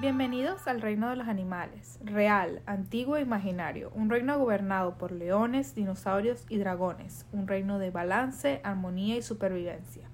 Bienvenidos 0.00 0.68
al 0.68 0.80
reino 0.80 1.10
de 1.10 1.16
los 1.16 1.26
animales, 1.26 1.98
real, 2.04 2.62
antiguo 2.66 3.16
e 3.16 3.22
imaginario, 3.22 3.90
un 3.96 4.08
reino 4.08 4.38
gobernado 4.38 4.96
por 4.96 5.10
leones, 5.10 5.74
dinosaurios 5.74 6.44
y 6.48 6.58
dragones, 6.58 7.26
un 7.32 7.48
reino 7.48 7.80
de 7.80 7.90
balance, 7.90 8.60
armonía 8.62 9.16
y 9.16 9.22
supervivencia, 9.22 10.08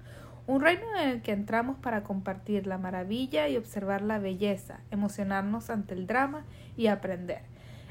un 0.47 0.61
reino 0.61 0.87
en 0.99 1.09
el 1.09 1.21
que 1.21 1.33
entramos 1.33 1.77
para 1.77 2.01
compartir 2.01 2.65
la 2.65 2.79
maravilla 2.79 3.47
y 3.47 3.57
observar 3.57 4.01
la 4.01 4.17
belleza, 4.17 4.79
emocionarnos 4.89 5.69
ante 5.69 5.93
el 5.93 6.07
drama 6.07 6.45
y 6.75 6.87
aprender. 6.87 7.43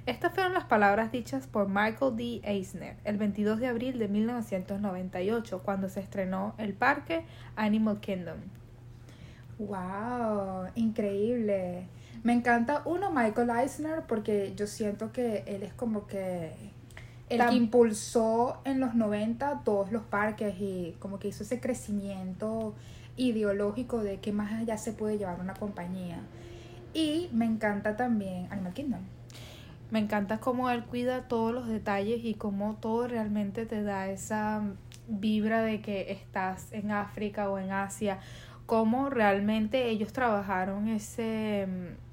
Estas 0.05 0.35
fueron 0.35 0.53
las 0.53 0.65
palabras 0.65 1.13
dichas 1.13 1.47
por 1.47 1.69
Michael 1.69 2.17
D. 2.17 2.41
Eisner 2.43 2.97
el 3.05 3.19
22 3.19 3.61
de 3.61 3.69
abril 3.69 4.01
de 4.01 4.09
1998, 4.09 5.63
cuando 5.63 5.89
se 5.89 6.01
estrenó 6.01 6.57
el 6.59 6.75
parque 6.75 7.25
Animal 7.55 8.01
Kingdom. 8.01 8.64
¡Wow! 9.59 10.69
Increíble. 10.75 11.87
Me 12.23 12.33
encanta 12.33 12.83
uno, 12.85 13.11
Michael 13.11 13.51
Eisner, 13.51 14.03
porque 14.07 14.55
yo 14.57 14.67
siento 14.67 15.13
que 15.13 15.45
él 15.47 15.63
es 15.63 15.75
como 15.75 16.07
que 16.07 16.53
el 17.29 17.47
que 17.47 17.55
impulsó 17.55 18.61
en 18.65 18.81
los 18.81 18.95
90 18.95 19.63
todos 19.65 19.91
los 19.93 20.03
parques 20.03 20.55
y 20.61 20.95
como 20.99 21.19
que 21.19 21.29
hizo 21.29 21.43
ese 21.43 21.61
crecimiento 21.61 22.75
ideológico 23.17 24.03
de 24.03 24.19
qué 24.21 24.33
más 24.33 24.53
allá 24.53 24.77
se 24.77 24.93
puede 24.93 25.19
llevar 25.19 25.41
una 25.41 25.55
compañía. 25.55 26.21
Y 26.93 27.29
me 27.33 27.45
encanta 27.45 27.97
también 27.97 28.47
Animal 28.51 28.73
Kingdom. 28.75 29.01
Me 29.91 29.99
encanta 29.99 30.39
cómo 30.39 30.71
él 30.71 30.85
cuida 30.85 31.29
todos 31.29 31.53
los 31.53 31.69
detalles 31.69 32.25
y 32.25 32.35
cómo 32.35 32.77
todo 32.81 33.07
realmente 33.07 33.67
te 33.67 33.83
da 33.83 34.09
esa 34.09 34.63
vibra 35.09 35.63
de 35.63 35.81
que 35.83 36.13
estás 36.13 36.73
en 36.73 36.91
África 36.91 37.51
o 37.51 37.59
en 37.59 37.71
Asia 37.71 38.19
cómo 38.67 39.11
realmente 39.11 39.89
ellos 39.89 40.13
trabajaron 40.13 40.89
ese 40.89 41.67
mm, 41.69 42.05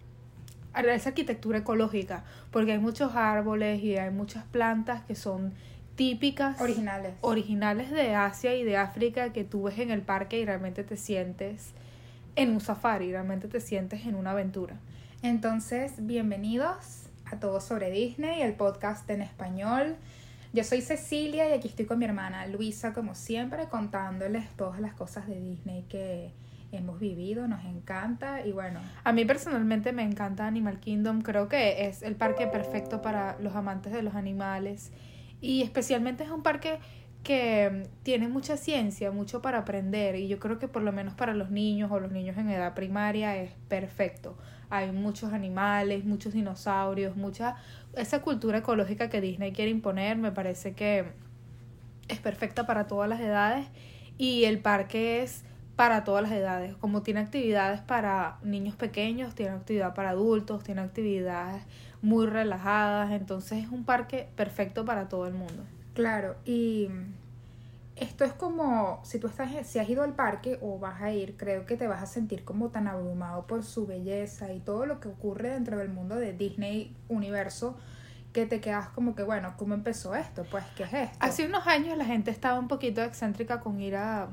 esa 0.89 1.09
arquitectura 1.09 1.59
ecológica, 1.59 2.23
porque 2.49 2.71
hay 2.73 2.80
muchos 2.80 3.16
árboles 3.16 3.83
y 3.83 3.97
hay 3.97 4.09
muchas 4.09 4.45
plantas 4.45 5.03
que 5.03 5.16
son 5.16 5.53
típicas 5.95 6.61
originales 6.61 7.13
originales 7.21 7.91
de 7.91 8.16
Asia 8.16 8.55
y 8.55 8.63
de 8.63 8.77
África 8.77 9.33
que 9.33 9.43
tú 9.43 9.63
ves 9.63 9.80
en 9.80 9.91
el 9.91 10.02
parque 10.02 10.39
y 10.39 10.45
realmente 10.45 10.83
te 10.83 10.95
sientes 10.95 11.73
en 12.35 12.52
un 12.52 12.61
safari, 12.61 13.11
realmente 13.11 13.47
te 13.47 13.59
sientes 13.59 14.05
en 14.05 14.15
una 14.15 14.31
aventura. 14.31 14.75
Entonces, 15.21 15.93
bienvenidos 15.97 17.03
a 17.25 17.38
Todos 17.39 17.63
sobre 17.65 17.91
Disney, 17.91 18.41
el 18.41 18.53
podcast 18.53 19.09
en 19.09 19.21
español. 19.21 19.97
Yo 20.53 20.66
soy 20.66 20.81
Cecilia 20.81 21.47
y 21.47 21.53
aquí 21.53 21.69
estoy 21.69 21.85
con 21.85 21.97
mi 21.97 22.03
hermana 22.03 22.45
Luisa, 22.45 22.91
como 22.91 23.16
siempre, 23.16 23.69
contándoles 23.69 24.49
todas 24.58 24.81
las 24.81 24.93
cosas 24.93 25.25
de 25.27 25.39
Disney 25.39 25.83
que 25.83 26.33
hemos 26.73 26.99
vivido, 26.99 27.47
nos 27.47 27.63
encanta 27.63 28.45
y 28.45 28.52
bueno. 28.52 28.81
A 29.05 29.13
mí 29.13 29.23
personalmente 29.23 29.93
me 29.93 30.03
encanta 30.03 30.45
Animal 30.45 30.81
Kingdom, 30.81 31.21
creo 31.21 31.47
que 31.47 31.88
es 31.88 32.02
el 32.02 32.17
parque 32.17 32.47
perfecto 32.47 33.02
para 33.02 33.39
los 33.39 33.55
amantes 33.55 33.93
de 33.93 34.02
los 34.02 34.16
animales 34.16 34.91
y 35.39 35.61
especialmente 35.61 36.25
es 36.25 36.30
un 36.31 36.43
parque 36.43 36.80
que 37.23 37.88
tiene 38.03 38.27
mucha 38.27 38.58
ciencia, 38.58 39.11
mucho 39.11 39.41
para 39.41 39.59
aprender 39.59 40.16
y 40.16 40.27
yo 40.27 40.39
creo 40.39 40.58
que 40.58 40.67
por 40.67 40.81
lo 40.81 40.91
menos 40.91 41.14
para 41.14 41.33
los 41.33 41.52
niños 41.52 41.91
o 41.91 42.00
los 42.00 42.11
niños 42.11 42.38
en 42.38 42.50
edad 42.50 42.73
primaria 42.73 43.38
es 43.38 43.52
perfecto. 43.67 44.38
Hay 44.69 44.91
muchos 44.91 45.33
animales, 45.33 46.03
muchos 46.03 46.33
dinosaurios, 46.33 47.16
mucha 47.16 47.58
esa 47.95 48.22
cultura 48.22 48.59
ecológica 48.59 49.09
que 49.09 49.22
Disney 49.22 49.52
quiere 49.52 49.69
imponer, 49.69 50.17
me 50.17 50.31
parece 50.31 50.73
que 50.73 51.05
es 52.08 52.19
perfecta 52.19 52.66
para 52.66 52.88
todas 52.88 53.09
las 53.09 53.19
edades 53.19 53.67
y 54.17 54.45
el 54.45 54.59
parque 54.59 55.22
es 55.22 55.44
para 55.75 56.03
todas 56.03 56.23
las 56.23 56.31
edades. 56.31 56.75
Como 56.75 57.03
tiene 57.03 57.19
actividades 57.19 57.81
para 57.81 58.39
niños 58.44 58.75
pequeños, 58.75 59.36
tiene 59.36 59.52
actividad 59.52 59.94
para 59.94 60.11
adultos, 60.11 60.64
tiene 60.64 60.81
actividades 60.81 61.64
muy 62.02 62.25
relajadas, 62.25 63.11
entonces 63.11 63.64
es 63.64 63.69
un 63.69 63.83
parque 63.83 64.30
perfecto 64.36 64.86
para 64.86 65.08
todo 65.08 65.27
el 65.27 65.33
mundo. 65.33 65.64
Claro, 65.93 66.35
y 66.45 66.89
esto 67.95 68.23
es 68.23 68.33
como 68.33 68.99
si 69.03 69.19
tú 69.19 69.27
estás 69.27 69.49
si 69.67 69.79
has 69.79 69.89
ido 69.89 70.03
al 70.03 70.13
parque 70.15 70.57
o 70.61 70.79
vas 70.79 71.02
a 71.02 71.11
ir, 71.11 71.37
creo 71.37 71.65
que 71.65 71.77
te 71.77 71.87
vas 71.87 72.02
a 72.02 72.05
sentir 72.05 72.43
como 72.43 72.69
tan 72.69 72.87
abrumado 72.87 73.45
por 73.45 73.63
su 73.63 73.85
belleza 73.85 74.52
y 74.53 74.59
todo 74.59 74.85
lo 74.85 74.99
que 74.99 75.09
ocurre 75.09 75.49
dentro 75.49 75.77
del 75.77 75.89
mundo 75.89 76.15
de 76.15 76.33
Disney 76.33 76.95
Universo 77.09 77.77
que 78.33 78.45
te 78.45 78.61
quedas 78.61 78.87
como 78.89 79.13
que, 79.13 79.23
bueno, 79.23 79.55
¿cómo 79.57 79.73
empezó 79.73 80.15
esto? 80.15 80.45
Pues, 80.49 80.63
¿qué 80.75 80.83
es 80.83 80.93
esto? 80.93 81.17
Hace 81.19 81.45
unos 81.45 81.67
años 81.67 81.97
la 81.97 82.05
gente 82.05 82.31
estaba 82.31 82.58
un 82.58 82.67
poquito 82.67 83.03
excéntrica 83.03 83.59
con 83.59 83.81
ir 83.81 83.95
a, 83.97 84.29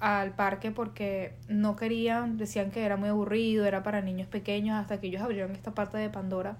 al 0.00 0.32
parque 0.34 0.72
porque 0.72 1.36
no 1.48 1.76
querían, 1.76 2.36
decían 2.36 2.70
que 2.70 2.84
era 2.84 2.96
muy 2.96 3.08
aburrido, 3.08 3.64
era 3.64 3.82
para 3.82 4.00
niños 4.00 4.26
pequeños, 4.26 4.76
hasta 4.76 5.00
que 5.00 5.06
ellos 5.06 5.22
abrieron 5.22 5.52
esta 5.52 5.72
parte 5.72 5.96
de 5.96 6.10
Pandora. 6.10 6.56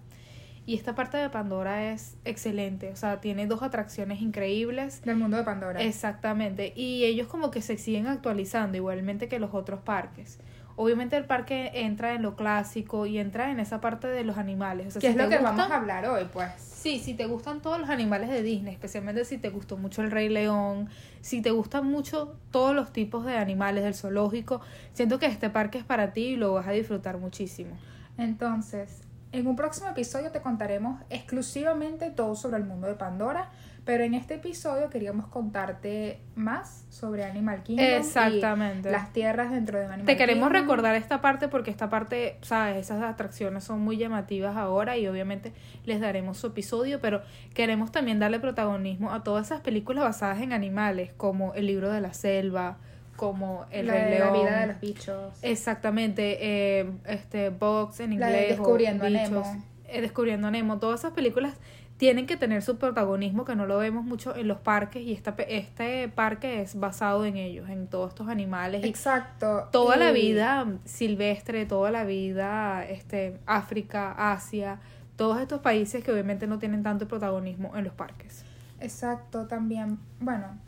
Y 0.67 0.75
esta 0.75 0.97
parte 0.97 1.17
de 1.17 1.31
Pandora 1.31 1.93
es 1.93 2.17
excelente, 2.25 2.91
o 2.91 2.97
sea, 2.97 3.21
tiene 3.21 3.47
dos 3.47 3.63
atracciones 3.63 4.21
increíbles. 4.21 5.01
Del 5.03 5.17
mundo 5.17 5.37
de 5.37 5.45
Pandora. 5.45 5.81
Exactamente, 5.81 6.73
y 6.75 7.05
ellos 7.05 7.29
como 7.29 7.53
que 7.53 7.63
se 7.63 7.79
siguen 7.79 8.09
actualizando 8.09 8.77
igualmente 8.77 9.29
que 9.29 9.39
los 9.39 9.55
otros 9.55 9.81
parques. 9.81 10.41
Obviamente 10.75 11.17
el 11.17 11.25
parque 11.25 11.71
entra 11.73 12.13
en 12.13 12.23
lo 12.23 12.37
clásico 12.37 13.07
y 13.07 13.19
entra 13.19 13.51
en 13.51 13.61
esa 13.61 13.81
parte 13.81 14.09
de 14.09 14.25
los 14.25 14.37
animales. 14.37 14.97
O 14.97 15.01
¿Qué 15.01 15.09
es 15.09 15.17
lo 15.17 15.29
que 15.29 15.39
vamos 15.39 15.71
a 15.71 15.77
hablar 15.77 16.05
hoy, 16.07 16.27
pues? 16.31 16.51
Sí, 16.59 16.99
si 16.99 17.15
te 17.15 17.25
gustan 17.27 17.63
todos 17.63 17.81
los 17.81 17.89
animales 17.89 18.29
de 18.29 18.43
Disney, 18.43 18.75
especialmente 18.75 19.25
si 19.25 19.39
te 19.39 19.49
gustó 19.49 19.79
mucho 19.79 20.03
el 20.03 20.11
Rey 20.11 20.29
León, 20.29 20.91
si 21.23 21.41
te 21.41 21.51
gustan 21.51 21.87
mucho 21.87 22.37
todos 22.51 22.75
los 22.75 22.93
tipos 22.93 23.25
de 23.25 23.37
animales 23.37 23.85
del 23.85 23.95
zoológico, 23.95 24.61
siento 24.93 25.19
que 25.19 25.27
este 25.27 25.49
parque 25.49 25.79
es 25.79 25.85
para 25.85 26.13
ti 26.13 26.23
y 26.27 26.37
lo 26.37 26.53
vas 26.53 26.67
a 26.67 26.73
disfrutar 26.73 27.19
muchísimo. 27.19 27.79
Entonces, 28.19 29.06
en 29.37 29.47
un 29.47 29.57
próximo 29.57 29.89
episodio 29.89 30.31
te 30.31 30.41
contaremos 30.41 31.01
exclusivamente 31.11 32.11
todo 32.11 32.35
sobre 32.35 32.57
el 32.57 32.65
mundo 32.65 32.87
de 32.87 32.95
Pandora, 32.95 33.51
pero 33.85 34.03
en 34.03 34.15
este 34.15 34.35
episodio 34.35 34.89
queríamos 34.89 35.27
contarte 35.29 36.21
más 36.35 36.87
sobre 36.89 37.25
Animal 37.25 37.63
Kingdom 37.63 37.85
Exactamente. 37.87 38.89
y 38.89 38.93
las 38.93 39.13
tierras 39.13 39.51
dentro 39.51 39.79
de 39.79 39.85
Animal 39.85 40.01
Kingdom. 40.01 40.15
Te 40.15 40.17
queremos 40.17 40.51
recordar 40.51 40.95
esta 40.97 41.21
parte 41.21 41.49
porque 41.49 41.71
esta 41.71 41.91
parte, 41.91 42.39
sabes, 42.41 42.79
esas 42.79 43.03
atracciones 43.03 43.63
son 43.63 43.81
muy 43.81 43.99
llamativas 43.99 44.57
ahora 44.57 44.97
y 44.97 45.07
obviamente 45.07 45.53
les 45.85 46.01
daremos 46.01 46.39
su 46.39 46.49
episodio, 46.49 47.01
pero 47.01 47.23
queremos 47.55 47.93
también 47.93 48.19
darle 48.19 48.41
protagonismo 48.41 49.13
a 49.13 49.23
todas 49.23 49.47
esas 49.47 49.61
películas 49.61 50.05
basadas 50.05 50.41
en 50.41 50.53
animales, 50.53 51.13
como 51.17 51.53
El 51.55 51.67
libro 51.67 51.93
de 51.93 52.01
la 52.01 52.15
selva, 52.15 52.79
como 53.17 53.67
El 53.71 53.89
Rey 53.89 54.11
León. 54.11 54.33
La 54.33 54.39
vida 54.39 54.61
de 54.61 54.67
los 54.69 54.81
bichos. 54.81 55.35
Exactamente, 55.43 56.39
eh, 56.41 56.91
este 57.07 57.51
Box 57.51 58.01
en 58.01 58.13
inglés. 58.15 58.51
Descubriendo 58.51 59.07
a 59.07 59.11
Nemo. 59.11 59.65
Eh, 59.89 60.01
Descubriendo 60.01 60.51
Nemo. 60.51 60.79
Todas 60.79 61.01
esas 61.01 61.13
películas 61.13 61.55
tienen 61.97 62.27
que 62.27 62.37
tener 62.37 62.63
su 62.63 62.77
protagonismo 62.77 63.45
que 63.45 63.57
no 63.57 63.67
lo 63.67 63.79
vemos 63.79 64.05
mucho 64.05 64.37
en 64.37 64.49
los 64.49 64.59
parques 64.59 65.03
y 65.03 65.13
esta, 65.13 65.35
este 65.49 66.09
parque 66.09 66.61
es 66.61 66.79
basado 66.79 67.25
en 67.25 67.37
ellos, 67.37 67.69
en 67.71 67.87
todos 67.87 68.11
estos 68.11 68.29
animales. 68.29 68.85
Exacto. 68.85 69.69
Toda 69.73 69.97
la 69.97 70.13
vida 70.13 70.67
silvestre, 70.85 71.65
toda 71.65 71.91
la 71.91 72.05
vida 72.05 72.85
este, 72.87 73.39
África, 73.47 74.33
Asia, 74.33 74.79
todos 75.17 75.41
estos 75.41 75.61
países 75.61 76.05
que 76.05 76.13
obviamente 76.13 76.47
no 76.47 76.59
tienen 76.59 76.83
tanto 76.83 77.09
protagonismo 77.09 77.75
en 77.77 77.85
los 77.85 77.95
parques. 77.95 78.45
Exacto, 78.79 79.47
también, 79.47 79.99
bueno, 80.21 80.59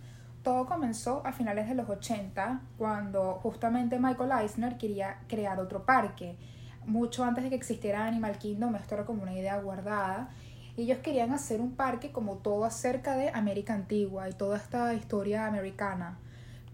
todo 0.42 0.66
comenzó 0.66 1.22
a 1.26 1.32
finales 1.32 1.68
de 1.68 1.74
los 1.74 1.88
80 1.88 2.60
cuando 2.76 3.34
justamente 3.42 3.98
Michael 3.98 4.30
Eisner 4.40 4.78
quería 4.78 5.18
crear 5.28 5.60
otro 5.60 5.84
parque. 5.84 6.36
Mucho 6.86 7.24
antes 7.24 7.44
de 7.44 7.50
que 7.50 7.56
existiera 7.56 8.06
Animal 8.06 8.38
Kingdom, 8.38 8.74
esto 8.76 8.94
era 8.94 9.04
como 9.04 9.22
una 9.22 9.34
idea 9.34 9.58
guardada 9.60 10.30
ellos 10.82 10.98
querían 10.98 11.32
hacer 11.32 11.60
un 11.60 11.74
parque 11.74 12.12
como 12.12 12.36
todo 12.36 12.64
acerca 12.64 13.16
de 13.16 13.30
América 13.30 13.74
Antigua 13.74 14.28
y 14.28 14.32
toda 14.32 14.56
esta 14.56 14.94
historia 14.94 15.46
americana. 15.46 16.18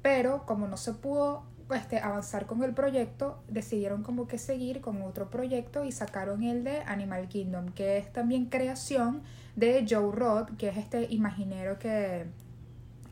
Pero 0.02 0.44
como 0.44 0.68
no 0.68 0.76
se 0.76 0.92
pudo 0.92 1.44
este, 1.74 2.00
avanzar 2.00 2.44
con 2.44 2.62
el 2.62 2.74
proyecto, 2.74 3.42
decidieron 3.48 4.02
como 4.02 4.28
que 4.28 4.36
seguir 4.36 4.82
con 4.82 5.00
otro 5.02 5.30
proyecto 5.30 5.84
y 5.84 5.92
sacaron 5.92 6.42
el 6.42 6.64
de 6.64 6.80
Animal 6.80 7.28
Kingdom, 7.28 7.70
que 7.70 7.96
es 7.96 8.12
también 8.12 8.46
creación 8.46 9.22
de 9.56 9.86
Joe 9.88 10.12
Roth, 10.12 10.50
que 10.58 10.68
es 10.68 10.76
este 10.76 11.06
imaginero 11.10 11.78
que 11.78 12.26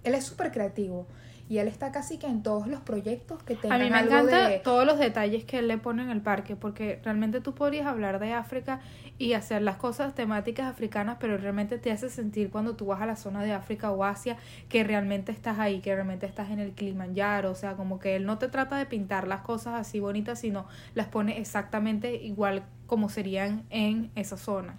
él 0.04 0.14
es 0.14 0.25
súper 0.25 0.52
creativo 0.52 1.06
y 1.49 1.58
él 1.58 1.69
está 1.69 1.93
casi 1.93 2.16
que 2.16 2.26
en 2.26 2.43
todos 2.43 2.66
los 2.66 2.81
proyectos 2.81 3.43
que 3.43 3.56
tengan 3.56 3.81
A 3.81 3.84
mí 3.84 3.90
me 3.90 4.00
encanta 4.00 4.62
todos 4.62 4.87
los 4.87 4.99
detalles 4.99 5.44
que 5.44 5.58
él 5.58 5.69
le 5.69 5.76
pone 5.76 6.02
en 6.02 6.08
el 6.08 6.22
parque, 6.22 6.56
porque 6.56 6.99
realmente 7.04 7.43
tú 7.43 7.54
podrías 7.54 7.87
hablar 7.87 8.19
de 8.20 8.32
África 8.32 8.81
y 9.19 9.34
hacer 9.34 9.60
las 9.60 9.76
cosas 9.76 10.14
temáticas 10.14 10.66
africanas, 10.66 11.19
pero 11.20 11.37
realmente 11.37 11.76
te 11.76 11.93
hace 11.93 12.08
sentir 12.08 12.49
cuando 12.49 12.75
tú 12.75 12.87
vas 12.87 13.02
a 13.02 13.06
la 13.06 13.16
zona 13.16 13.43
de 13.43 13.52
África 13.52 13.90
o 13.90 14.02
Asia 14.02 14.38
que 14.70 14.82
realmente 14.82 15.31
estás 15.31 15.58
ahí, 15.58 15.81
que 15.81 15.94
realmente 15.94 16.25
estás 16.25 16.50
en 16.50 16.58
el 16.58 16.72
Kilimanjaro, 16.72 17.50
o 17.50 17.55
sea, 17.55 17.75
como 17.75 17.98
que 17.98 18.16
él 18.16 18.25
no 18.25 18.38
te 18.38 18.48
trata 18.48 18.78
de 18.78 18.87
pintar 18.87 19.28
las 19.28 19.43
cosas 19.43 19.75
así 19.78 20.00
bonitas, 20.00 20.38
sino 20.40 20.66
las 20.94 21.08
pone 21.08 21.38
exactamente 21.38 22.14
igual 22.14 22.62
como 22.87 23.10
serían 23.10 23.64
en 23.69 24.10
esa 24.14 24.38
zona. 24.38 24.76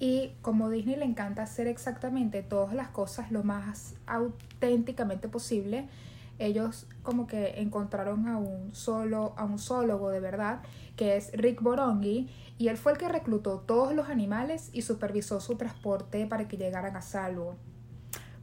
Y 0.00 0.32
como 0.40 0.70
Disney 0.70 0.96
le 0.96 1.04
encanta 1.04 1.42
hacer 1.42 1.66
exactamente 1.66 2.42
todas 2.42 2.74
las 2.74 2.88
cosas 2.88 3.30
lo 3.30 3.44
más 3.44 3.94
auténticamente 4.06 5.28
posible, 5.28 5.88
ellos 6.38 6.86
como 7.02 7.26
que 7.26 7.60
encontraron 7.60 8.26
a 8.26 8.38
un 8.38 8.74
solo, 8.74 9.34
a 9.36 9.44
un 9.44 9.58
zoólogo 9.58 10.08
de 10.08 10.20
verdad, 10.20 10.62
que 10.96 11.16
es 11.16 11.30
Rick 11.34 11.60
Borongi, 11.60 12.30
y 12.56 12.68
él 12.68 12.78
fue 12.78 12.92
el 12.92 12.98
que 12.98 13.08
reclutó 13.08 13.58
todos 13.58 13.94
los 13.94 14.08
animales 14.08 14.70
y 14.72 14.82
supervisó 14.82 15.38
su 15.38 15.56
transporte 15.56 16.26
para 16.26 16.48
que 16.48 16.56
llegaran 16.56 16.96
a 16.96 17.02
salvo. 17.02 17.56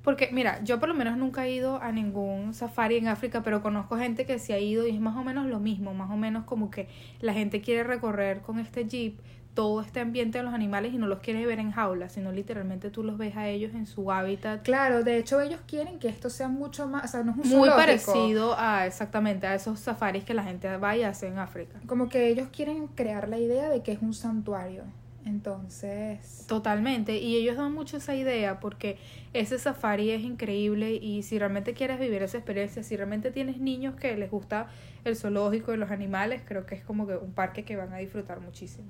Porque, 0.04 0.30
mira, 0.31 0.63
yo 0.63 0.80
por 0.80 0.88
lo 0.88 0.95
menos 0.95 1.18
nunca 1.18 1.48
he 1.48 1.51
ido 1.51 1.81
a 1.81 1.92
ningún 1.92 2.54
safari 2.54 2.98
en 2.98 3.07
África, 3.07 3.42
pero 3.44 3.62
conozco 3.62 3.98
gente 3.98 4.25
que 4.25 4.39
se 4.39 4.54
ha 4.54 4.59
ido 4.59 4.88
y 4.88 4.92
es 4.92 5.01
más 5.01 5.18
o 5.18 5.24
menos 5.24 5.48
lo 5.48 5.59
mismo, 5.59 5.94
más 5.94 6.12
o 6.12 6.18
menos 6.18 6.45
como 6.45 6.69
que 6.69 6.88
la 7.19 7.33
gente 7.33 7.62
quiere 7.62 7.83
recorrer 7.83 8.42
con 8.42 8.59
este 8.59 8.86
jeep 8.86 9.19
todo 9.57 9.81
este 9.81 10.01
ambiente 10.01 10.38
de 10.38 10.44
los 10.44 10.54
animales 10.54 10.94
y 10.94 11.00
no 11.00 11.07
los 11.07 11.18
quiere 11.18 11.44
ver 11.48 11.57
en 11.57 11.71
jaulas, 11.71 12.12
sino 12.12 12.31
literalmente 12.31 12.92
tú 12.92 13.01
los 13.01 13.18
ves 13.18 13.36
a 13.36 13.50
ellos 13.50 13.74
en 13.74 13.88
su 13.88 14.12
hábitat. 14.12 14.62
Claro, 14.62 15.04
de 15.04 15.18
hecho 15.18 15.42
ellos 15.42 15.59
quieren 15.65 15.98
que 15.98 16.09
esto 16.09 16.30
sea 16.30 16.48
mucho 16.48 16.88
más, 16.88 17.06
o 17.06 17.07
sea, 17.07 17.24
no 17.24 17.31
es 17.31 17.38
un 17.38 17.50
Muy 17.50 17.68
zoológico. 17.68 17.75
parecido 17.75 18.56
a 18.56 18.86
exactamente 18.86 19.48
a 19.48 19.56
esos 19.56 19.80
safaris 19.80 20.24
que 20.24 20.36
la 20.36 20.44
gente 20.44 20.77
va 20.77 20.95
y 20.95 21.01
hace 21.01 21.25
en 21.25 21.39
África. 21.39 21.80
Como 21.88 22.07
que 22.07 22.27
ellos 22.27 22.50
quieren 22.56 22.86
crear 22.86 23.30
la 23.30 23.39
idea 23.39 23.68
de 23.71 23.81
que 23.81 23.94
es 23.94 24.00
un 24.04 24.13
santuario. 24.13 24.83
Entonces, 25.25 26.45
Totalmente, 26.48 27.18
y 27.18 27.36
ellos 27.36 27.57
dan 27.57 27.74
mucho 27.74 27.98
esa 27.98 28.13
idea 28.13 28.59
porque 28.59 29.00
ese 29.33 29.57
safari 29.57 30.12
es 30.12 30.21
increíble 30.21 30.94
y 30.94 31.24
si 31.24 31.39
realmente 31.39 31.74
quieres 31.74 32.00
vivir 32.00 32.21
esa 32.21 32.38
experiencia, 32.38 32.83
si 32.83 32.95
realmente 32.95 33.31
tienes 33.31 33.57
niños 33.59 33.95
que 33.95 34.15
les 34.15 34.30
gusta 34.30 34.68
el 35.04 35.15
zoológico 35.15 35.74
y 35.74 35.77
los 35.77 35.89
animales, 35.89 36.44
creo 36.45 36.68
que 36.68 36.75
es 36.75 36.83
como 36.83 37.07
que 37.07 37.15
un 37.15 37.33
parque 37.33 37.65
que 37.65 37.75
van 37.75 37.92
a 37.92 37.98
disfrutar 37.98 38.39
muchísimo. 38.39 38.88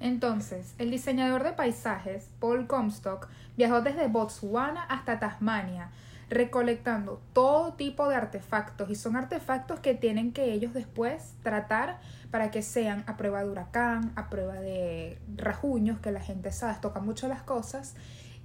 Entonces, 0.00 0.74
el 0.78 0.90
diseñador 0.90 1.42
de 1.42 1.52
paisajes, 1.52 2.28
Paul 2.38 2.66
Comstock, 2.66 3.28
viajó 3.56 3.80
desde 3.80 4.08
Botswana 4.08 4.82
hasta 4.84 5.18
Tasmania, 5.18 5.90
recolectando 6.28 7.20
todo 7.32 7.74
tipo 7.74 8.08
de 8.08 8.16
artefactos 8.16 8.90
y 8.90 8.94
son 8.94 9.16
artefactos 9.16 9.80
que 9.80 9.94
tienen 9.94 10.32
que 10.32 10.52
ellos 10.52 10.74
después 10.74 11.34
tratar 11.42 12.00
para 12.30 12.50
que 12.50 12.62
sean 12.62 13.04
a 13.06 13.16
prueba 13.16 13.42
de 13.42 13.50
huracán, 13.50 14.12
a 14.16 14.28
prueba 14.28 14.54
de 14.54 15.18
rajuños, 15.36 16.00
que 16.00 16.10
la 16.10 16.20
gente 16.20 16.52
sabe, 16.52 16.76
toca 16.80 17.00
mucho 17.00 17.28
las 17.28 17.42
cosas, 17.42 17.94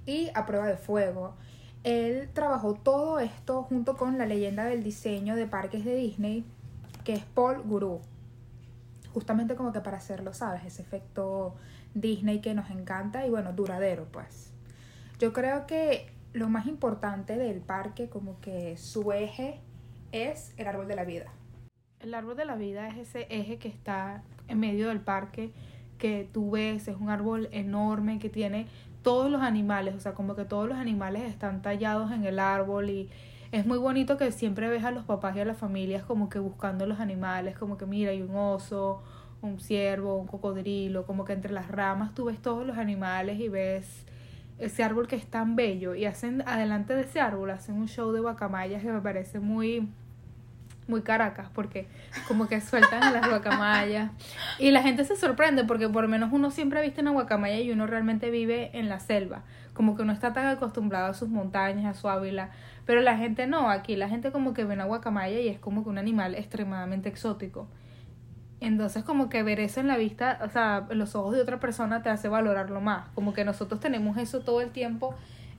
y 0.06 0.30
a 0.34 0.46
prueba 0.46 0.66
de 0.66 0.76
fuego. 0.76 1.34
Él 1.84 2.30
trabajó 2.32 2.74
todo 2.74 3.18
esto 3.18 3.64
junto 3.64 3.96
con 3.96 4.16
la 4.16 4.26
leyenda 4.26 4.64
del 4.64 4.82
diseño 4.84 5.34
de 5.34 5.46
parques 5.46 5.84
de 5.84 5.96
Disney, 5.96 6.44
que 7.04 7.14
es 7.14 7.24
Paul 7.24 7.62
Guru. 7.62 8.00
Justamente 9.12 9.54
como 9.54 9.72
que 9.72 9.80
para 9.80 9.98
hacerlo, 9.98 10.32
¿sabes? 10.32 10.64
Ese 10.64 10.82
efecto 10.82 11.54
Disney 11.94 12.40
que 12.40 12.54
nos 12.54 12.70
encanta 12.70 13.26
y 13.26 13.30
bueno, 13.30 13.52
duradero, 13.52 14.06
pues. 14.10 14.52
Yo 15.18 15.32
creo 15.32 15.66
que 15.66 16.12
lo 16.32 16.48
más 16.48 16.66
importante 16.66 17.36
del 17.36 17.60
parque, 17.60 18.08
como 18.08 18.40
que 18.40 18.76
su 18.76 19.12
eje, 19.12 19.60
es 20.12 20.52
el 20.56 20.66
árbol 20.66 20.88
de 20.88 20.96
la 20.96 21.04
vida. 21.04 21.26
El 22.00 22.14
árbol 22.14 22.36
de 22.36 22.44
la 22.44 22.56
vida 22.56 22.88
es 22.88 22.98
ese 22.98 23.26
eje 23.30 23.58
que 23.58 23.68
está 23.68 24.22
en 24.48 24.60
medio 24.60 24.88
del 24.88 25.00
parque 25.00 25.52
que 25.98 26.28
tú 26.32 26.50
ves, 26.50 26.88
es 26.88 26.96
un 26.96 27.10
árbol 27.10 27.48
enorme 27.52 28.18
que 28.18 28.28
tiene 28.28 28.66
todos 29.02 29.30
los 29.30 29.42
animales, 29.42 29.94
o 29.94 30.00
sea, 30.00 30.14
como 30.14 30.34
que 30.34 30.44
todos 30.44 30.68
los 30.68 30.78
animales 30.78 31.22
están 31.22 31.62
tallados 31.62 32.10
en 32.12 32.24
el 32.24 32.38
árbol 32.38 32.90
y 32.90 33.10
es 33.52 33.66
muy 33.66 33.76
bonito 33.76 34.16
que 34.16 34.32
siempre 34.32 34.68
ves 34.68 34.82
a 34.82 34.90
los 34.90 35.04
papás 35.04 35.36
y 35.36 35.40
a 35.40 35.44
las 35.44 35.58
familias 35.58 36.04
como 36.04 36.30
que 36.30 36.38
buscando 36.38 36.86
los 36.86 37.00
animales, 37.00 37.56
como 37.56 37.76
que 37.76 37.84
mira, 37.84 38.10
hay 38.10 38.22
un 38.22 38.34
oso, 38.34 39.02
un 39.42 39.60
ciervo, 39.60 40.16
un 40.16 40.26
cocodrilo, 40.26 41.04
como 41.04 41.26
que 41.26 41.34
entre 41.34 41.52
las 41.52 41.68
ramas 41.68 42.14
tú 42.14 42.24
ves 42.24 42.40
todos 42.40 42.66
los 42.66 42.78
animales 42.78 43.38
y 43.38 43.50
ves 43.50 44.06
ese 44.58 44.82
árbol 44.82 45.06
que 45.06 45.16
es 45.16 45.26
tan 45.26 45.54
bello 45.54 45.94
y 45.94 46.06
hacen 46.06 46.42
adelante 46.48 46.94
de 46.94 47.02
ese 47.02 47.20
árbol, 47.20 47.50
hacen 47.50 47.74
un 47.74 47.88
show 47.88 48.10
de 48.12 48.20
guacamayas 48.20 48.82
que 48.82 48.90
me 48.90 49.02
parece 49.02 49.38
muy 49.38 49.86
muy 50.88 51.02
caracas 51.02 51.48
porque 51.54 51.86
como 52.28 52.48
que 52.48 52.60
sueltan 52.60 53.02
a 53.02 53.10
las 53.10 53.28
guacamayas. 53.28 54.10
Y 54.58 54.70
la 54.70 54.82
gente 54.82 55.04
se 55.04 55.16
sorprende 55.16 55.64
porque 55.64 55.88
por 55.88 56.02
lo 56.02 56.08
menos 56.08 56.30
uno 56.32 56.50
siempre 56.50 56.78
ha 56.78 56.82
visto 56.82 57.00
una 57.00 57.10
guacamaya 57.10 57.60
y 57.60 57.70
uno 57.70 57.86
realmente 57.86 58.30
vive 58.30 58.70
en 58.74 58.88
la 58.88 59.00
selva. 59.00 59.42
Como 59.74 59.96
que 59.96 60.04
no 60.04 60.12
está 60.12 60.32
tan 60.32 60.46
acostumbrado 60.46 61.06
a 61.06 61.14
sus 61.14 61.28
montañas 61.28 61.96
a 61.96 61.98
su 61.98 62.08
ávila. 62.08 62.50
Pero 62.84 63.00
la 63.00 63.16
gente 63.16 63.46
no 63.46 63.70
aquí 63.70 63.96
la 63.96 64.08
gente 64.08 64.32
como 64.32 64.54
que 64.54 64.64
ve 64.64 64.74
una 64.74 64.84
guacamaya 64.84 65.40
y 65.40 65.48
es 65.48 65.58
como 65.58 65.84
que 65.84 65.90
un 65.90 65.98
animal 65.98 66.34
extremadamente 66.34 67.08
exótico. 67.08 67.68
Entonces 68.60 69.02
como 69.02 69.28
que 69.28 69.42
ver 69.42 69.60
eso 69.60 69.80
en 69.80 69.88
la 69.88 69.96
vista 69.96 70.38
o 70.44 70.48
sea 70.48 70.86
en 70.90 70.98
los 70.98 71.16
ojos 71.16 71.34
de 71.34 71.40
otra 71.40 71.58
persona 71.58 72.02
te 72.02 72.10
hace 72.10 72.28
valorarlo 72.28 72.80
más. 72.80 73.08
Como 73.14 73.32
que 73.32 73.44
nosotros 73.44 73.80
tenemos 73.80 74.18
eso 74.18 74.40
todo 74.40 74.60
el 74.60 74.70
tiempo 74.70 75.14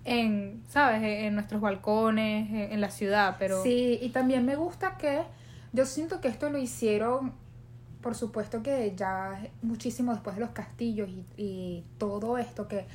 en, 0.06 0.64
¿sabes? 0.70 1.02
En 1.04 1.36
nuestros 1.36 1.62
balcones, 1.62 2.72
en 2.72 2.82
la 2.82 2.90
ciudad, 2.90 3.36
pero... 3.40 3.64
Sí, 3.64 4.00
y 4.02 4.10
también 4.10 4.46
me 4.46 4.56
gusta 4.56 4.98
que 4.98 5.24
yo 5.72 5.86
siento 5.86 6.22
que 6.22 6.28
esto 6.28 6.50
lo 6.50 6.58
hicieron, 6.58 7.34
por 8.02 8.16
supuesto 8.16 8.62
que 8.62 8.94
ya 8.96 9.42
muchísimo 9.62 10.14
después 10.14 10.36
de 10.36 10.42
los 10.42 10.52
castillos 10.52 11.10
y, 11.10 11.26
y 11.38 11.84
todo 11.98 12.38
esto, 12.38 12.68
que 12.68 12.86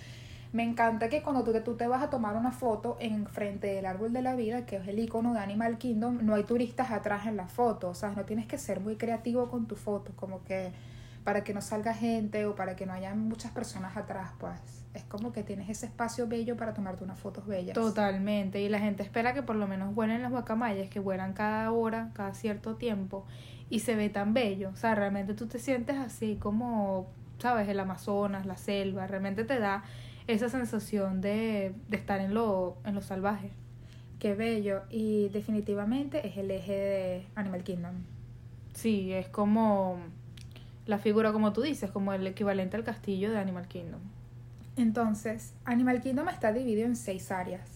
me 0.52 0.62
encanta 0.62 1.08
que 1.08 1.22
cuando 1.22 1.44
tú, 1.44 1.52
que 1.52 1.60
tú 1.60 1.76
te 1.76 1.86
vas 1.86 2.02
a 2.02 2.10
tomar 2.10 2.36
una 2.36 2.52
foto 2.52 2.96
en 3.00 3.26
frente 3.26 3.66
del 3.68 3.86
árbol 3.86 4.12
de 4.12 4.22
la 4.22 4.34
vida, 4.34 4.64
que 4.64 4.76
es 4.76 4.88
el 4.88 4.98
icono 4.98 5.34
de 5.34 5.40
Animal 5.40 5.76
Kingdom, 5.76 6.20
no 6.22 6.34
hay 6.34 6.44
turistas 6.44 6.90
atrás 6.90 7.26
en 7.26 7.36
la 7.36 7.48
foto, 7.48 7.90
o 7.90 7.94
sea, 7.94 8.10
no 8.10 8.24
tienes 8.24 8.46
que 8.46 8.58
ser 8.58 8.80
muy 8.80 8.96
creativo 8.96 9.50
con 9.50 9.66
tu 9.66 9.76
foto, 9.76 10.12
como 10.16 10.42
que 10.44 10.72
para 11.24 11.44
que 11.44 11.52
no 11.52 11.60
salga 11.60 11.92
gente 11.92 12.46
o 12.46 12.54
para 12.54 12.76
que 12.76 12.86
no 12.86 12.94
haya 12.94 13.14
muchas 13.14 13.52
personas 13.52 13.96
atrás, 13.96 14.30
pues 14.38 14.77
es 14.94 15.04
como 15.04 15.32
que 15.32 15.42
tienes 15.42 15.68
ese 15.68 15.86
espacio 15.86 16.26
bello 16.26 16.56
para 16.56 16.74
tomarte 16.74 17.04
unas 17.04 17.18
fotos 17.18 17.46
bellas. 17.46 17.74
Totalmente, 17.74 18.60
y 18.60 18.68
la 18.68 18.78
gente 18.78 19.02
espera 19.02 19.34
que 19.34 19.42
por 19.42 19.56
lo 19.56 19.66
menos 19.66 19.94
vuelen 19.94 20.22
las 20.22 20.30
guacamayas, 20.30 20.88
que 20.88 21.00
vuelan 21.00 21.32
cada 21.32 21.70
hora, 21.70 22.10
cada 22.14 22.34
cierto 22.34 22.76
tiempo, 22.76 23.26
y 23.70 23.80
se 23.80 23.96
ve 23.96 24.08
tan 24.08 24.34
bello, 24.34 24.70
o 24.70 24.76
sea, 24.76 24.94
realmente 24.94 25.34
tú 25.34 25.46
te 25.46 25.58
sientes 25.58 25.96
así 25.96 26.36
como, 26.36 27.08
sabes, 27.38 27.68
el 27.68 27.78
Amazonas, 27.80 28.46
la 28.46 28.56
selva, 28.56 29.06
realmente 29.06 29.44
te 29.44 29.58
da 29.58 29.84
esa 30.26 30.48
sensación 30.48 31.20
de, 31.20 31.74
de 31.88 31.96
estar 31.96 32.20
en 32.20 32.34
lo, 32.34 32.78
en 32.84 32.94
lo 32.94 33.02
salvaje. 33.02 33.50
Qué 34.18 34.34
bello, 34.34 34.82
y 34.90 35.28
definitivamente 35.28 36.26
es 36.26 36.36
el 36.38 36.50
eje 36.50 36.72
de 36.72 37.26
Animal 37.34 37.62
Kingdom. 37.62 37.94
Sí, 38.74 39.12
es 39.12 39.28
como 39.28 39.98
la 40.86 40.98
figura, 40.98 41.32
como 41.32 41.52
tú 41.52 41.62
dices, 41.62 41.90
como 41.90 42.12
el 42.12 42.26
equivalente 42.26 42.76
al 42.76 42.84
castillo 42.84 43.30
de 43.30 43.38
Animal 43.38 43.68
Kingdom. 43.68 44.00
Entonces, 44.78 45.54
Animal 45.64 46.00
Kingdom 46.00 46.28
está 46.28 46.52
dividido 46.52 46.86
en 46.86 46.96
seis 46.96 47.30
áreas. 47.30 47.68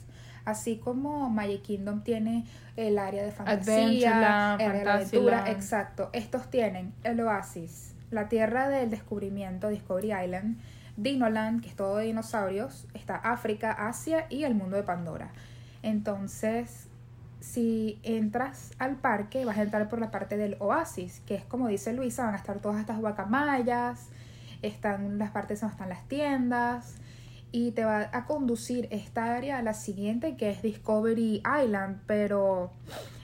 Así 0.45 0.79
como 0.79 1.31
Magic 1.31 1.63
Kingdom 1.63 2.03
tiene 2.03 2.47
el 2.77 2.99
área 2.99 3.23
de 3.23 3.31
fantasía, 3.31 4.57
el 4.59 4.71
área 4.71 4.83
de 4.83 4.91
aventura, 4.91 5.51
exacto. 5.51 6.11
Estos 6.13 6.51
tienen 6.51 6.93
el 7.05 7.21
Oasis, 7.21 7.95
la 8.11 8.29
tierra 8.29 8.69
del 8.69 8.91
descubrimiento, 8.91 9.69
Discovery 9.69 10.13
Island, 10.25 10.59
Dinoland, 10.97 11.63
que 11.63 11.69
es 11.69 11.77
todo 11.77 11.97
de 11.99 12.07
dinosaurios, 12.07 12.89
está 12.95 13.17
África, 13.17 13.71
Asia 13.71 14.27
y 14.31 14.45
el 14.45 14.55
mundo 14.55 14.77
de 14.77 14.83
Pandora. 14.83 15.31
Entonces, 15.83 16.89
si 17.41 17.99
entras 18.03 18.73
al 18.79 18.97
parque, 18.97 19.45
vas 19.45 19.59
a 19.59 19.63
entrar 19.63 19.89
por 19.89 20.01
la 20.01 20.11
parte 20.11 20.37
del 20.37 20.57
Oasis, 20.59 21.21
que 21.27 21.35
es 21.35 21.45
como 21.45 21.69
dice 21.69 21.93
Luisa, 21.93 22.25
van 22.25 22.35
a 22.35 22.39
estar 22.39 22.59
todas 22.59 22.81
estas 22.81 22.99
guacamayas, 22.99 24.09
están 24.63 25.19
las 25.19 25.31
partes 25.31 25.61
donde 25.61 25.75
están 25.75 25.89
las 25.89 26.09
tiendas 26.09 26.97
y 27.51 27.73
te 27.73 27.85
va 27.85 28.09
a 28.13 28.25
conducir 28.25 28.89
esta 28.91 29.35
área 29.35 29.59
a 29.59 29.63
la 29.63 29.75
siguiente 29.75 30.37
que 30.37 30.51
es 30.51 30.63
Discovery 30.63 31.43
Island, 31.63 32.01
pero 32.07 32.71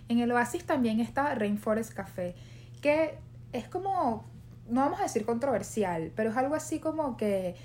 en 0.09 0.19
el 0.21 0.31
Oasis 0.33 0.65
también 0.65 1.01
está 1.01 1.35
Rainforest 1.35 1.95
Café, 1.95 2.35
que 2.83 3.19
es 3.53 3.69
como, 3.69 4.25
no 4.69 4.81
vamos 4.83 5.01
a 5.01 5.05
decir 5.05 5.25
controversial, 5.25 6.13
pero 6.15 6.31
es 6.31 6.37
algo 6.37 6.55
así 6.55 6.79
como 6.79 7.17
que 7.17 7.57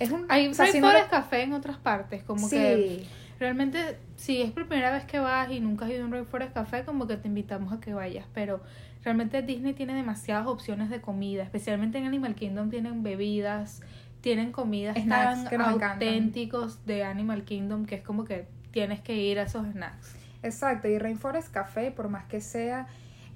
es 0.00 0.10
un... 0.10 0.26
Hay 0.28 0.48
o 0.48 0.54
sea, 0.54 0.66
si 0.66 0.80
no 0.80 0.88
Rainforest 0.88 1.10
Café 1.10 1.42
en 1.42 1.52
otras 1.52 1.76
partes, 1.76 2.24
como 2.24 2.48
Sí. 2.48 2.56
que 2.56 3.06
realmente 3.38 3.98
si 4.16 4.42
es 4.42 4.50
por 4.50 4.66
primera 4.66 4.90
vez 4.90 5.04
que 5.04 5.18
vas 5.20 5.50
y 5.50 5.60
nunca 5.60 5.84
has 5.84 5.92
ido 5.92 6.02
a 6.02 6.06
un 6.06 6.12
Rainforest 6.12 6.54
Café, 6.54 6.84
como 6.84 7.06
que 7.06 7.16
te 7.16 7.28
invitamos 7.28 7.72
a 7.72 7.78
que 7.80 7.94
vayas, 7.94 8.26
pero 8.34 8.60
realmente 9.04 9.42
Disney 9.42 9.74
tiene 9.74 9.94
demasiadas 9.94 10.46
opciones 10.46 10.90
de 10.90 11.00
comida, 11.00 11.42
especialmente 11.42 11.98
en 11.98 12.06
Animal 12.06 12.34
Kingdom 12.34 12.70
tienen 12.70 13.02
bebidas, 13.02 13.82
tienen 14.20 14.50
comidas 14.50 14.96
Snacks 14.96 15.50
tan 15.50 15.60
auténticos 15.60 16.84
de 16.86 17.04
Animal 17.04 17.44
Kingdom 17.44 17.84
que 17.84 17.96
es 17.96 18.02
como 18.02 18.24
que 18.24 18.48
tienes 18.70 19.00
que 19.00 19.16
ir 19.16 19.38
a 19.38 19.42
esos 19.42 19.66
snacks. 19.66 20.16
Exacto, 20.42 20.88
y 20.88 20.98
Rainforest 20.98 21.52
Café, 21.52 21.90
por 21.90 22.08
más 22.08 22.24
que 22.24 22.40
sea, 22.40 22.86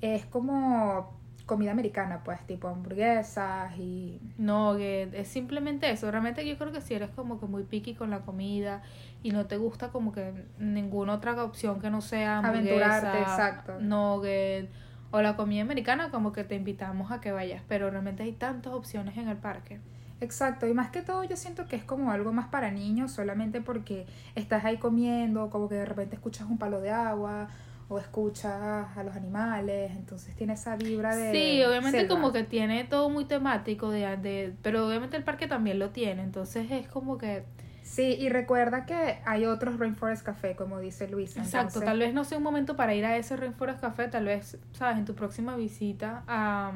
es 0.01 0.25
como 0.27 1.17
comida 1.47 1.71
americana, 1.71 2.23
pues, 2.25 2.47
tipo 2.47 2.69
hamburguesas 2.69 3.77
y... 3.79 4.21
No, 4.37 4.77
que 4.77 5.09
es 5.15 5.29
simplemente 5.29 5.91
eso. 5.91 6.11
Realmente 6.11 6.47
yo 6.47 6.59
creo 6.59 6.73
que 6.73 6.83
si 6.83 6.93
eres 6.93 7.09
como 7.11 7.41
que 7.41 7.47
muy 7.47 7.63
picky 7.63 7.95
con 7.95 8.11
la 8.11 8.21
comida 8.21 8.83
y 9.23 9.31
no 9.31 9.47
te 9.47 9.57
gusta 9.57 9.89
como 9.89 10.13
que 10.13 10.45
ninguna 10.59 11.15
otra 11.15 11.43
opción 11.43 11.81
que 11.81 11.89
no 11.89 12.03
sea 12.03 12.39
hamburguesa, 12.39 12.99
Aventurarte, 12.99 13.19
exacto. 13.21 13.81
nugget 13.81 14.69
o 15.11 15.23
la 15.23 15.37
comida 15.37 15.63
americana, 15.63 16.11
como 16.11 16.33
que 16.33 16.45
te 16.45 16.55
invitamos 16.55 17.11
a 17.13 17.21
que 17.21 17.33
vayas. 17.33 17.63
Pero 17.69 17.91
realmente 17.91 18.23
hay 18.23 18.33
tantas 18.33 18.73
opciones 18.73 19.17
en 19.17 19.29
el 19.29 19.37
parque. 19.37 19.81
Exacto, 20.21 20.67
y 20.67 20.75
más 20.75 20.91
que 20.91 21.03
todo 21.03 21.23
yo 21.23 21.37
siento 21.37 21.69
que 21.69 21.77
es 21.77 21.85
como 21.85 22.11
algo 22.11 22.33
más 22.33 22.49
para 22.49 22.73
niños, 22.73 23.13
solamente 23.13 23.61
porque 23.61 24.07
estás 24.35 24.65
ahí 24.65 24.77
comiendo, 24.79 25.49
como 25.49 25.69
que 25.69 25.77
de 25.77 25.85
repente 25.85 26.17
escuchas 26.17 26.49
un 26.51 26.59
palo 26.59 26.81
de 26.81 26.91
agua 26.91 27.49
o 27.89 27.99
escuchas 27.99 28.97
a 28.97 29.03
los 29.05 29.15
animales, 29.15 29.93
entonces 29.93 30.35
tiene 30.35 30.55
esa 30.55 30.77
vibra 30.77 31.17
de... 31.17 31.33
Sí, 31.33 31.63
obviamente 31.65 32.01
selva. 32.01 32.15
como 32.15 32.33
que 32.33 32.43
tiene 32.43 32.85
todo 32.85 33.09
muy 33.09 33.25
temático, 33.25 33.91
de, 33.91 34.17
de, 34.17 34.55
pero 34.61 34.87
obviamente 34.89 35.17
el 35.17 35.25
parque 35.25 35.47
también 35.47 35.79
lo 35.79 35.91
tiene, 35.91 36.23
entonces 36.23 36.71
es 36.71 36.89
como 36.89 37.17
que... 37.17 37.45
Sí, 37.89 38.17
y 38.21 38.29
recuerda 38.29 38.85
que 38.85 39.19
hay 39.25 39.47
otros 39.47 39.79
Rainforest 39.79 40.23
Café, 40.23 40.55
como 40.55 40.79
dice 40.79 41.09
Luisa. 41.09 41.41
Exacto, 41.41 41.69
entonces- 41.79 41.85
tal 41.87 41.99
vez 41.99 42.13
no 42.13 42.23
sea 42.25 42.37
un 42.37 42.45
momento 42.45 42.77
para 42.77 42.95
ir 42.95 43.07
a 43.07 43.17
ese 43.17 43.35
Rainforest 43.35 43.81
Café, 43.81 44.09
tal 44.09 44.27
vez, 44.27 44.59
sabes, 44.73 44.99
en 44.99 45.07
tu 45.07 45.15
próxima 45.15 45.57
visita 45.57 46.23
a... 46.29 46.71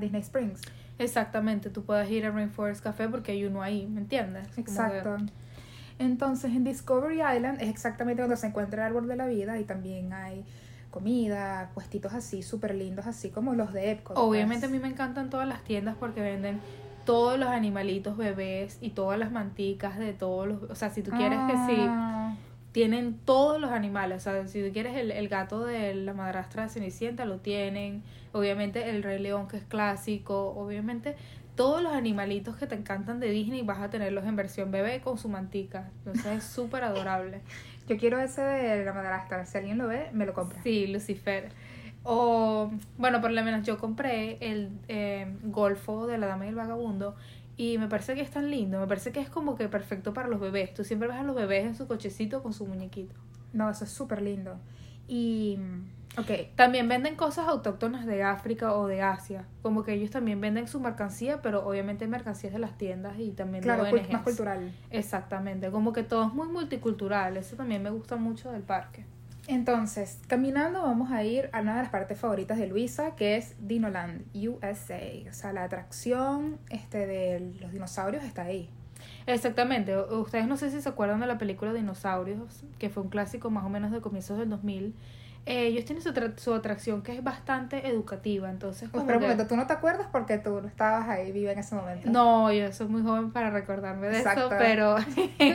Disney 0.00 0.20
Springs. 0.20 0.62
Exactamente, 0.98 1.70
tú 1.70 1.84
puedes 1.84 2.10
ir 2.10 2.26
a 2.26 2.30
Rainforest 2.32 2.82
Café 2.82 3.08
porque 3.08 3.32
hay 3.32 3.44
uno 3.44 3.62
ahí, 3.62 3.86
¿me 3.86 4.00
entiendes? 4.00 4.48
Que- 4.48 4.60
Exacto. 4.62 5.16
Entonces 5.98 6.52
en 6.52 6.64
Discovery 6.64 7.20
Island 7.22 7.60
es 7.62 7.68
exactamente 7.68 8.20
donde 8.22 8.36
se 8.36 8.48
encuentra 8.48 8.82
el 8.84 8.92
árbol 8.92 9.06
de 9.08 9.16
la 9.16 9.26
vida 9.26 9.58
y 9.58 9.64
también 9.64 10.12
hay 10.12 10.44
comida, 10.90 11.70
puestitos 11.72 12.12
así 12.14 12.42
súper 12.42 12.74
lindos, 12.74 13.06
así 13.06 13.30
como 13.30 13.54
los 13.54 13.72
de 13.72 13.92
Epcot. 13.92 14.16
Obviamente 14.18 14.66
a 14.66 14.68
pues. 14.68 14.80
mí 14.80 14.86
me 14.86 14.92
encantan 14.92 15.30
todas 15.30 15.46
las 15.48 15.62
tiendas 15.64 15.94
porque 15.98 16.20
venden 16.20 16.60
todos 17.06 17.38
los 17.38 17.48
animalitos 17.48 18.18
bebés 18.18 18.76
y 18.82 18.90
todas 18.90 19.18
las 19.18 19.32
manticas 19.32 19.98
de 19.98 20.12
todos 20.12 20.46
los... 20.46 20.62
O 20.64 20.74
sea, 20.74 20.90
si 20.90 21.02
tú 21.02 21.10
quieres 21.12 21.38
que 21.48 21.54
sí, 21.66 21.86
Ah, 21.88 22.36
tienen 22.72 23.18
todos 23.24 23.58
los 23.58 23.70
animales. 23.70 24.18
O 24.18 24.20
sea, 24.30 24.46
si 24.46 24.62
tú 24.62 24.70
quieres 24.70 24.94
el, 24.96 25.10
el 25.10 25.28
gato 25.28 25.64
de 25.64 25.94
la 25.94 26.12
madrastra 26.12 26.64
de 26.64 26.68
Cenicienta, 26.68 27.24
lo 27.24 27.38
tienen. 27.38 28.02
Obviamente 28.32 28.90
el 28.90 29.02
Rey 29.02 29.18
León, 29.18 29.48
que 29.48 29.56
es 29.56 29.64
clásico. 29.64 30.50
Obviamente 30.54 31.16
todos 31.56 31.82
los 31.82 31.92
animalitos 31.94 32.56
que 32.56 32.66
te 32.66 32.74
encantan 32.74 33.18
de 33.18 33.30
Disney 33.30 33.62
vas 33.62 33.80
a 33.80 33.88
tenerlos 33.88 34.26
en 34.26 34.36
versión 34.36 34.70
bebé 34.70 35.00
con 35.00 35.16
su 35.16 35.30
mantica. 35.30 35.90
Entonces 36.04 36.26
es 36.26 36.44
súper 36.44 36.84
adorable. 36.84 37.40
Yo 37.88 37.96
quiero 37.96 38.20
ese 38.20 38.42
de 38.42 38.84
la 38.84 38.92
madrastra. 38.92 39.44
Si 39.46 39.56
alguien 39.56 39.78
lo 39.78 39.88
ve, 39.88 40.10
me 40.12 40.26
lo 40.26 40.34
compra. 40.34 40.62
Sí, 40.62 40.86
Lucifer. 40.86 41.48
O, 42.08 42.70
bueno, 42.98 43.20
por 43.20 43.32
lo 43.32 43.42
menos 43.42 43.66
yo 43.66 43.78
compré 43.78 44.38
el 44.40 44.70
eh, 44.86 45.26
Golfo 45.42 46.06
de 46.06 46.18
la 46.18 46.28
Dama 46.28 46.46
y 46.46 46.50
el 46.50 46.54
Vagabundo 46.54 47.16
y 47.56 47.78
me 47.78 47.88
parece 47.88 48.14
que 48.14 48.20
es 48.20 48.30
tan 48.30 48.48
lindo, 48.48 48.78
me 48.78 48.86
parece 48.86 49.10
que 49.10 49.20
es 49.20 49.28
como 49.28 49.56
que 49.56 49.68
perfecto 49.68 50.14
para 50.14 50.28
los 50.28 50.38
bebés. 50.38 50.72
Tú 50.72 50.84
siempre 50.84 51.08
ves 51.08 51.16
a 51.16 51.24
los 51.24 51.34
bebés 51.34 51.64
en 51.64 51.74
su 51.74 51.88
cochecito 51.88 52.44
con 52.44 52.52
su 52.52 52.64
muñequito. 52.64 53.16
No, 53.52 53.68
eso 53.68 53.84
es 53.84 53.90
súper 53.90 54.22
lindo. 54.22 54.60
Y, 55.08 55.58
ok, 56.16 56.54
También 56.54 56.88
venden 56.88 57.16
cosas 57.16 57.48
autóctonas 57.48 58.06
de 58.06 58.22
África 58.22 58.74
o 58.76 58.86
de 58.86 59.02
Asia, 59.02 59.46
como 59.62 59.82
que 59.82 59.94
ellos 59.94 60.10
también 60.10 60.40
venden 60.40 60.68
su 60.68 60.78
mercancía, 60.78 61.42
pero 61.42 61.66
obviamente 61.66 62.06
mercancías 62.06 62.52
de 62.52 62.58
las 62.60 62.78
tiendas 62.78 63.18
y 63.18 63.30
también 63.32 63.62
claro, 63.62 63.84
de 63.84 63.92
ONGs. 63.92 64.12
más 64.12 64.22
cultural. 64.22 64.72
Exactamente, 64.90 65.70
como 65.70 65.92
que 65.92 66.02
todo 66.02 66.26
es 66.26 66.34
muy 66.34 66.48
multicultural, 66.48 67.36
eso 67.36 67.56
también 67.56 67.82
me 67.82 67.90
gusta 67.90 68.16
mucho 68.16 68.52
del 68.52 68.62
parque. 68.62 69.06
Entonces, 69.48 70.18
caminando 70.26 70.82
vamos 70.82 71.12
a 71.12 71.22
ir 71.22 71.50
a 71.52 71.60
una 71.60 71.76
de 71.76 71.82
las 71.82 71.90
partes 71.90 72.18
favoritas 72.18 72.58
de 72.58 72.66
Luisa, 72.66 73.14
que 73.14 73.36
es 73.36 73.54
Dinoland, 73.60 74.24
USA. 74.34 75.00
O 75.30 75.32
sea, 75.32 75.52
la 75.52 75.64
atracción 75.64 76.58
este, 76.68 77.06
de 77.06 77.52
los 77.60 77.72
dinosaurios 77.72 78.24
está 78.24 78.42
ahí. 78.42 78.68
Exactamente. 79.26 79.96
Ustedes 79.96 80.48
no 80.48 80.56
sé 80.56 80.70
si 80.70 80.80
se 80.80 80.88
acuerdan 80.88 81.20
de 81.20 81.26
la 81.26 81.38
película 81.38 81.72
Dinosaurios, 81.72 82.64
que 82.78 82.90
fue 82.90 83.04
un 83.04 83.08
clásico 83.08 83.50
más 83.50 83.64
o 83.64 83.68
menos 83.68 83.92
de 83.92 84.00
comienzos 84.00 84.38
del 84.38 84.50
2000. 84.50 84.94
Eh, 85.48 85.66
ellos 85.68 85.84
tienen 85.84 86.02
su, 86.02 86.12
su 86.38 86.54
atracción 86.54 87.02
que 87.02 87.12
es 87.12 87.22
bastante 87.22 87.86
educativa, 87.88 88.50
entonces 88.50 88.88
Pues, 88.90 89.04
pero 89.06 89.18
un 89.18 89.22
momento, 89.22 89.46
tú 89.46 89.56
no 89.56 89.64
te 89.68 89.72
acuerdas 89.74 90.08
porque 90.10 90.38
tú 90.38 90.60
no 90.60 90.66
estabas 90.66 91.08
ahí 91.08 91.30
viva 91.30 91.52
en 91.52 91.60
ese 91.60 91.76
momento. 91.76 92.10
No, 92.10 92.52
yo 92.52 92.72
soy 92.72 92.88
muy 92.88 93.02
joven 93.02 93.30
para 93.30 93.50
recordarme 93.50 94.08
de 94.08 94.18
Exacto. 94.18 94.46
eso, 94.46 94.54
pero 94.58 94.96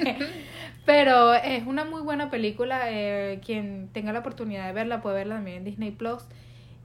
pero 0.85 1.33
es 1.33 1.65
una 1.67 1.85
muy 1.85 2.01
buena 2.01 2.29
película. 2.29 2.83
eh, 2.89 3.39
quien 3.45 3.89
tenga 3.91 4.13
la 4.13 4.19
oportunidad 4.19 4.65
de 4.67 4.73
verla 4.73 5.01
puede 5.01 5.15
verla 5.17 5.35
también 5.35 5.57
en 5.57 5.63
Disney 5.65 5.91
Plus. 5.91 6.23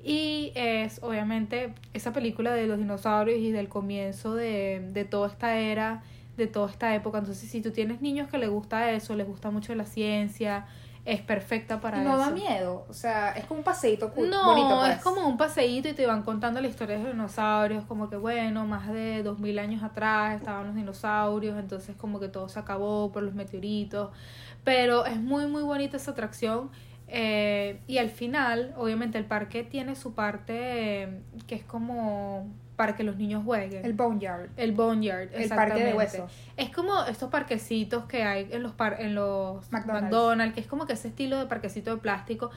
Y 0.02 0.52
es 0.54 1.00
obviamente 1.02 1.74
esa 1.92 2.12
película 2.12 2.52
de 2.54 2.66
los 2.66 2.78
dinosaurios 2.78 3.38
y 3.38 3.50
del 3.50 3.68
comienzo 3.68 4.34
de, 4.34 4.88
de 4.92 5.04
toda 5.04 5.28
esta 5.28 5.58
era, 5.58 6.02
de 6.36 6.46
toda 6.46 6.70
esta 6.70 6.94
época. 6.94 7.18
Entonces, 7.18 7.48
si 7.50 7.60
tú 7.60 7.72
tienes 7.72 8.00
niños 8.00 8.28
que 8.28 8.38
les 8.38 8.48
gusta 8.50 8.92
eso, 8.92 9.16
les 9.16 9.26
gusta 9.26 9.50
mucho 9.50 9.74
la 9.74 9.84
ciencia, 9.84 10.66
es 11.06 11.20
perfecta 11.22 11.80
para 11.80 12.02
no 12.02 12.10
eso. 12.10 12.18
da 12.18 12.30
miedo. 12.30 12.84
O 12.88 12.92
sea, 12.92 13.30
es 13.32 13.44
como 13.44 13.58
un 13.60 13.64
paseíto 13.64 14.12
cool, 14.12 14.28
No, 14.28 14.44
bonito. 14.46 14.80
Pues. 14.80 14.96
es 14.96 15.02
como 15.02 15.26
un 15.26 15.36
paseíto 15.36 15.88
y 15.88 15.92
te 15.94 16.04
van 16.04 16.22
contando 16.24 16.60
la 16.60 16.66
historia 16.66 16.98
de 16.98 17.04
los 17.04 17.12
dinosaurios, 17.12 17.84
como 17.84 18.10
que 18.10 18.16
bueno, 18.16 18.66
más 18.66 18.88
de 18.92 19.22
dos 19.22 19.38
mil 19.38 19.58
años 19.58 19.82
atrás 19.82 20.36
estaban 20.36 20.66
los 20.66 20.74
dinosaurios, 20.74 21.58
entonces 21.58 21.94
como 21.96 22.18
que 22.20 22.28
todo 22.28 22.48
se 22.48 22.58
acabó 22.58 23.12
por 23.12 23.22
los 23.22 23.34
meteoritos, 23.34 24.10
pero 24.64 25.06
es 25.06 25.16
muy 25.20 25.46
muy 25.46 25.62
bonita 25.62 25.96
esa 25.96 26.10
atracción 26.10 26.70
eh, 27.08 27.80
y 27.86 27.98
al 27.98 28.10
final, 28.10 28.74
obviamente 28.76 29.16
el 29.16 29.24
parque 29.26 29.62
tiene 29.62 29.94
su 29.94 30.12
parte 30.14 31.02
eh, 31.04 31.22
que 31.46 31.54
es 31.54 31.62
como 31.64 32.48
para 32.76 32.94
que 32.94 33.02
los 33.02 33.16
niños 33.16 33.42
jueguen. 33.44 33.84
El 33.84 33.94
Boneyard. 33.94 34.50
El 34.56 34.72
Boneyard, 34.72 35.30
El 35.34 35.48
parque 35.48 35.82
de 35.82 35.94
huesos. 35.94 36.30
Es 36.56 36.70
como 36.70 37.04
estos 37.04 37.30
parquecitos 37.30 38.04
que 38.04 38.22
hay 38.22 38.48
en 38.52 38.62
los 38.62 38.72
par 38.72 38.96
en 39.00 39.14
los 39.14 39.70
McDonald's. 39.72 40.02
McDonald's. 40.04 40.54
que 40.54 40.60
es 40.60 40.66
como 40.66 40.86
que 40.86 40.92
ese 40.92 41.08
estilo 41.08 41.38
de 41.38 41.46
parquecito 41.46 41.94
de 41.94 42.00
plástico. 42.00 42.50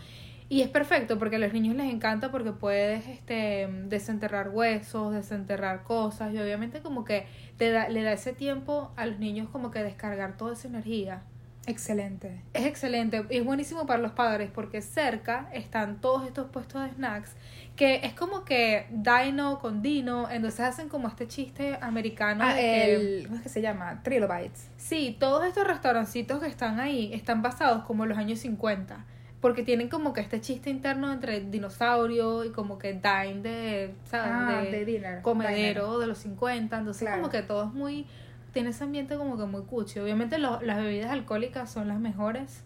Y 0.52 0.62
es 0.62 0.68
perfecto 0.68 1.20
porque 1.20 1.36
a 1.36 1.40
los 1.40 1.54
niños 1.54 1.76
les 1.76 1.94
encanta 1.94 2.32
porque 2.32 2.52
puedes 2.52 3.08
este 3.08 3.70
desenterrar 3.86 4.50
huesos, 4.50 5.14
desenterrar 5.14 5.84
cosas 5.84 6.34
y 6.34 6.40
obviamente 6.40 6.82
como 6.82 7.06
que 7.06 7.28
te 7.58 7.70
da, 7.70 7.88
le 7.88 8.02
da 8.02 8.14
ese 8.14 8.34
tiempo 8.34 8.92
a 8.96 9.06
los 9.06 9.20
niños 9.20 9.48
como 9.50 9.70
que 9.70 9.84
descargar 9.84 10.38
toda 10.38 10.54
esa 10.54 10.68
energía. 10.68 11.22
Excelente. 11.68 12.42
Es 12.54 12.66
excelente 12.66 13.26
y 13.30 13.38
es 13.38 13.46
buenísimo 13.46 13.86
para 13.86 14.02
los 14.02 14.14
padres 14.14 14.50
porque 14.52 14.82
cerca 14.82 15.48
están 15.54 16.02
todos 16.02 16.26
estos 16.26 16.50
puestos 16.50 16.82
de 16.82 16.90
snacks 16.96 17.36
que 17.80 18.02
es 18.04 18.14
como 18.14 18.44
que 18.44 18.88
Dino 18.92 19.58
con 19.60 19.82
Dino, 19.82 20.30
entonces 20.30 20.60
hacen 20.60 20.90
como 20.90 21.08
este 21.08 21.30
chiste 21.30 21.78
americano. 21.82 22.44
Ah, 22.46 22.54
de 22.54 22.62
que- 22.62 22.96
el, 22.96 23.24
¿Cómo 23.24 23.38
es 23.38 23.42
que 23.44 23.48
se 23.48 23.62
llama? 23.62 24.02
Trilobites. 24.04 24.70
Sí, 24.76 25.16
todos 25.18 25.46
estos 25.46 25.66
restaurancitos 25.66 26.42
que 26.42 26.48
están 26.48 26.82
ahí 26.82 27.14
están 27.14 27.42
basados 27.42 27.86
como 27.86 28.04
en 28.04 28.10
los 28.10 28.18
años 28.18 28.40
50. 28.40 29.06
Porque 29.40 29.64
tienen 29.64 29.88
como 29.88 30.12
que 30.12 30.20
este 30.20 30.42
chiste 30.42 30.70
interno 30.70 31.14
entre 31.14 31.40
dinosaurio 31.40 32.44
y 32.44 32.50
como 32.52 32.78
que 32.78 32.92
dine 32.92 33.40
de, 33.42 33.96
¿sabes? 34.04 34.32
Ah, 34.36 34.62
de, 34.62 34.72
de 34.72 34.84
dinner. 34.86 35.22
comedero 35.22 36.00
de 36.00 36.08
los 36.08 36.18
50. 36.18 36.80
Entonces 36.80 37.04
Claro. 37.04 37.22
como 37.22 37.32
que 37.32 37.42
todo 37.44 37.64
es 37.68 37.74
muy... 37.74 38.06
Tiene 38.52 38.72
ese 38.72 38.84
ambiente 38.84 39.16
como 39.16 39.38
que 39.38 39.46
muy 39.46 39.62
cuchi. 39.62 40.00
Obviamente 40.00 40.38
lo- 40.40 40.60
las 40.62 40.78
bebidas 40.80 41.12
alcohólicas 41.12 41.72
son 41.72 41.88
las 41.88 42.00
mejores. 42.02 42.66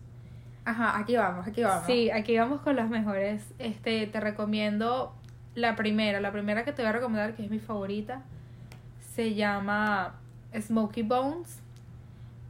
Ajá, 0.65 0.97
aquí 0.97 1.15
vamos, 1.15 1.47
aquí 1.47 1.61
vamos. 1.63 1.85
Sí, 1.85 2.09
aquí 2.11 2.37
vamos 2.37 2.61
con 2.61 2.75
las 2.75 2.89
mejores. 2.89 3.53
Este, 3.59 4.07
te 4.07 4.19
recomiendo 4.19 5.13
la 5.55 5.75
primera. 5.75 6.21
La 6.21 6.31
primera 6.31 6.63
que 6.63 6.71
te 6.71 6.81
voy 6.81 6.89
a 6.89 6.93
recomendar, 6.93 7.33
que 7.35 7.43
es 7.43 7.49
mi 7.49 7.59
favorita, 7.59 8.21
se 9.13 9.33
llama 9.35 10.15
Smoky 10.57 11.03
Bones. 11.03 11.59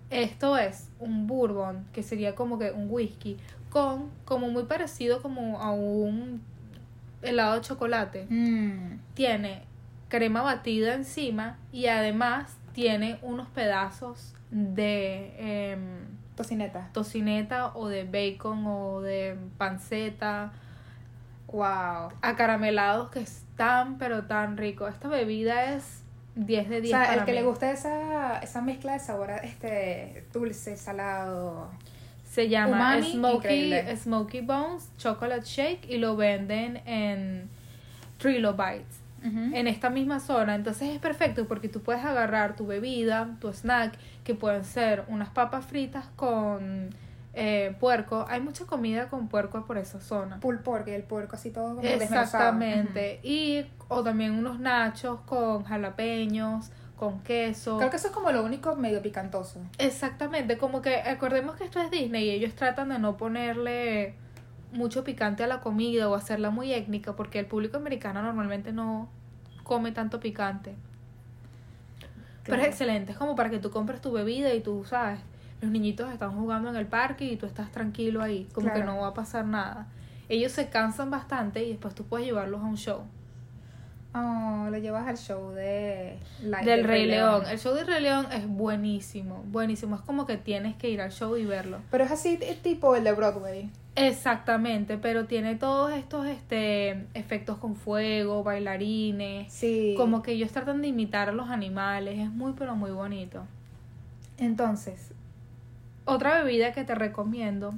Esto 0.09 0.57
es 0.57 0.89
un 0.99 1.25
bourbon, 1.25 1.85
que 1.91 2.03
sería 2.03 2.35
como 2.35 2.59
que 2.59 2.71
un 2.71 2.87
whisky, 2.89 3.37
con 3.69 4.11
como 4.25 4.47
muy 4.49 4.63
parecido 4.65 5.21
como 5.23 5.59
a 5.59 5.71
un 5.71 6.41
helado 7.23 7.55
de 7.55 7.61
chocolate. 7.61 8.27
Mm, 8.29 8.99
Tiene 9.15 9.63
crema 10.09 10.43
batida 10.43 10.93
encima 10.93 11.57
y 11.71 11.87
además 11.87 12.55
tiene 12.73 13.17
unos 13.23 13.47
pedazos 13.49 14.35
de 14.51 15.71
em, 15.71 15.79
tocineta. 16.35 16.89
tocineta 16.93 17.71
o 17.75 17.87
de 17.87 18.03
bacon 18.05 18.65
o 18.67 19.01
de 19.01 19.37
panceta 19.57 20.51
Wow. 21.47 22.11
acaramelados 22.23 23.11
que 23.11 23.19
están 23.19 23.97
pero 23.99 24.23
tan 24.23 24.57
rico. 24.57 24.87
Esta 24.87 25.07
bebida 25.07 25.75
es 25.75 26.01
10 26.35 26.69
de 26.69 26.77
O 26.77 26.81
10 26.81 26.89
sea, 26.89 27.05
para 27.05 27.13
el 27.19 27.25
que 27.25 27.31
mí. 27.31 27.37
le 27.37 27.43
gusta 27.43 27.69
esa, 27.71 28.39
esa 28.39 28.61
mezcla 28.61 28.93
de 28.93 28.99
sabor 28.99 29.29
este 29.43 30.25
dulce, 30.33 30.75
salado. 30.77 31.69
Se 32.27 32.49
llama 32.49 32.97
Umami, 32.97 33.11
Smoky. 33.13 33.73
Smoky 33.97 34.41
Bones 34.41 34.89
Chocolate 34.97 35.45
Shake 35.45 35.87
y 35.87 35.97
lo 35.99 36.15
venden 36.15 36.77
en 36.87 37.47
En 39.23 39.67
esta 39.67 39.89
misma 39.89 40.19
zona. 40.19 40.55
Entonces 40.55 40.89
es 40.89 40.99
perfecto 40.99 41.47
porque 41.47 41.69
tú 41.69 41.81
puedes 41.81 42.03
agarrar 42.03 42.55
tu 42.55 42.67
bebida, 42.67 43.37
tu 43.39 43.47
snack, 43.53 43.97
que 44.23 44.35
pueden 44.35 44.65
ser 44.65 45.05
unas 45.07 45.29
papas 45.29 45.65
fritas 45.65 46.07
con 46.15 46.89
eh, 47.33 47.75
puerco. 47.79 48.25
Hay 48.29 48.41
mucha 48.41 48.65
comida 48.65 49.07
con 49.07 49.27
puerco 49.27 49.65
por 49.65 49.77
esa 49.77 49.99
zona. 49.99 50.39
Pulled 50.39 50.61
pork, 50.61 50.87
el 50.89 51.03
puerco 51.03 51.35
así 51.35 51.51
todo 51.51 51.75
como. 51.75 51.87
Exactamente. 51.87 53.19
Y 53.23 53.65
o 53.87 54.03
también 54.03 54.31
unos 54.31 54.59
nachos 54.59 55.21
con 55.21 55.63
jalapeños, 55.63 56.69
con 56.95 57.21
queso. 57.21 57.77
Creo 57.77 57.89
que 57.89 57.97
eso 57.97 58.07
es 58.07 58.13
como 58.13 58.31
lo 58.31 58.43
único 58.43 58.75
medio 58.75 59.01
picantoso. 59.01 59.59
Exactamente, 59.77 60.57
como 60.57 60.81
que 60.81 60.97
acordemos 60.97 61.55
que 61.55 61.65
esto 61.65 61.81
es 61.81 61.89
Disney 61.91 62.25
y 62.25 62.31
ellos 62.31 62.53
tratan 62.55 62.89
de 62.89 62.99
no 62.99 63.17
ponerle 63.17 64.15
mucho 64.73 65.03
picante 65.03 65.43
a 65.43 65.47
la 65.47 65.61
comida 65.61 66.09
o 66.09 66.15
hacerla 66.15 66.49
muy 66.49 66.73
étnica 66.73 67.15
porque 67.15 67.39
el 67.39 67.45
público 67.45 67.77
americano 67.77 68.21
normalmente 68.21 68.71
no 68.73 69.07
come 69.63 69.91
tanto 69.91 70.19
picante. 70.19 70.75
Pero 72.43 72.61
es 72.61 72.67
excelente, 72.67 73.13
es 73.13 73.17
como 73.17 73.35
para 73.35 73.49
que 73.49 73.59
tú 73.59 73.71
compres 73.71 74.01
tu 74.01 74.11
bebida 74.11 74.53
y 74.53 74.59
tú, 74.61 74.83
¿sabes? 74.85 75.19
los 75.61 75.71
niñitos 75.71 76.11
están 76.11 76.31
jugando 76.37 76.69
en 76.69 76.75
el 76.75 76.87
parque 76.87 77.23
y 77.23 77.37
tú 77.37 77.45
estás 77.45 77.71
tranquilo 77.71 78.21
ahí, 78.21 78.49
como 78.53 78.67
que 78.73 78.83
no 78.85 78.97
va 78.99 79.07
a 79.07 79.13
pasar 79.13 79.45
nada. 79.45 79.87
Ellos 80.27 80.51
se 80.51 80.67
cansan 80.67 81.09
bastante 81.09 81.63
y 81.63 81.69
después 81.69 81.95
tú 81.95 82.03
puedes 82.03 82.27
llevarlos 82.27 82.59
a 82.59 82.65
un 82.65 82.75
show. 82.75 83.03
Oh, 84.13 84.67
lo 84.69 84.77
llevas 84.77 85.07
al 85.07 85.17
show 85.17 85.51
de 85.51 86.19
Del 86.65 86.83
Rey 86.83 87.05
León. 87.05 87.43
El 87.49 87.57
show 87.59 87.73
del 87.73 87.87
Rey 87.87 88.01
León 88.01 88.27
es 88.33 88.45
buenísimo, 88.45 89.41
buenísimo. 89.47 89.95
Es 89.95 90.01
como 90.01 90.25
que 90.25 90.35
tienes 90.35 90.75
que 90.75 90.89
ir 90.89 90.99
al 90.99 91.11
show 91.13 91.37
y 91.37 91.45
verlo. 91.45 91.79
Pero 91.89 92.03
es 92.03 92.11
así 92.11 92.35
t- 92.37 92.53
tipo 92.61 92.95
el 92.97 93.05
de 93.05 93.13
Broadway. 93.13 93.71
Exactamente, 93.95 94.97
pero 94.97 95.25
tiene 95.25 95.55
todos 95.55 95.93
estos 95.93 96.25
este 96.25 97.05
efectos 97.13 97.57
con 97.59 97.75
fuego, 97.75 98.43
bailarines, 98.43 99.53
Sí. 99.53 99.93
como 99.97 100.23
que 100.23 100.31
ellos 100.31 100.51
tratan 100.51 100.81
de 100.81 100.87
imitar 100.87 101.29
a 101.29 101.31
los 101.31 101.49
animales, 101.49 102.17
es 102.19 102.31
muy 102.31 102.53
pero 102.53 102.75
muy 102.75 102.91
bonito. 102.91 103.45
Entonces, 104.37 105.11
Otra 106.05 106.43
bebida 106.43 106.73
que 106.73 106.83
te 106.83 106.95
recomiendo, 106.95 107.73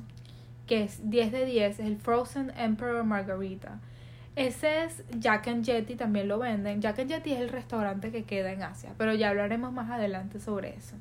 que 0.66 0.82
es 0.84 1.12
10 1.12 1.32
de 1.32 1.46
10, 1.46 1.80
es 1.80 1.86
el 1.86 1.98
Frozen 1.98 2.52
Emperor 2.58 3.04
Margarita. 3.04 3.80
Ese 4.36 4.84
es 4.84 5.04
Jack 5.20 5.48
and 5.48 5.64
Jetty, 5.64 5.94
también 5.96 6.28
lo 6.28 6.40
venden. 6.40 6.82
Jack 6.82 6.98
and 7.00 7.12
Jetty 7.12 7.34
es 7.34 7.40
el 7.40 7.50
restaurante 7.50 8.10
que 8.12 8.24
queda 8.24 8.52
en 8.52 8.64
Asia, 8.64 8.94
pero 8.98 9.14
ya 9.14 9.30
hablaremos 9.30 9.72
más 9.74 9.92
adelante 9.92 10.40
sobre 10.40 10.70
eso. 10.76 10.96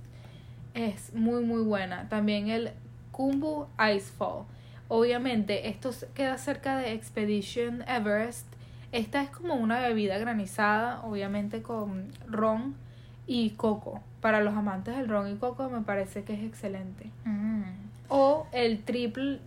Es 0.74 1.14
muy 1.14 1.42
muy 1.44 1.62
buena. 1.62 2.10
También 2.10 2.48
el 2.48 2.72
Kumbu 3.10 3.68
Icefall. 3.78 4.44
Obviamente, 4.96 5.68
esto 5.68 5.90
queda 6.14 6.38
cerca 6.38 6.76
de 6.78 6.92
Expedition 6.92 7.82
Everest. 7.88 8.46
Esta 8.92 9.22
es 9.22 9.30
como 9.30 9.54
una 9.54 9.80
bebida 9.80 10.18
granizada, 10.18 11.02
obviamente 11.02 11.62
con 11.62 12.12
ron 12.30 12.76
y 13.26 13.50
coco. 13.50 14.00
Para 14.20 14.40
los 14.40 14.54
amantes 14.54 14.96
del 14.96 15.08
ron 15.08 15.32
y 15.32 15.34
coco 15.34 15.68
me 15.68 15.80
parece 15.80 16.22
que 16.22 16.34
es 16.34 16.44
excelente. 16.44 17.10
mm, 17.24 17.62
O 18.08 18.46
el 18.52 18.84
Triple 18.84 19.40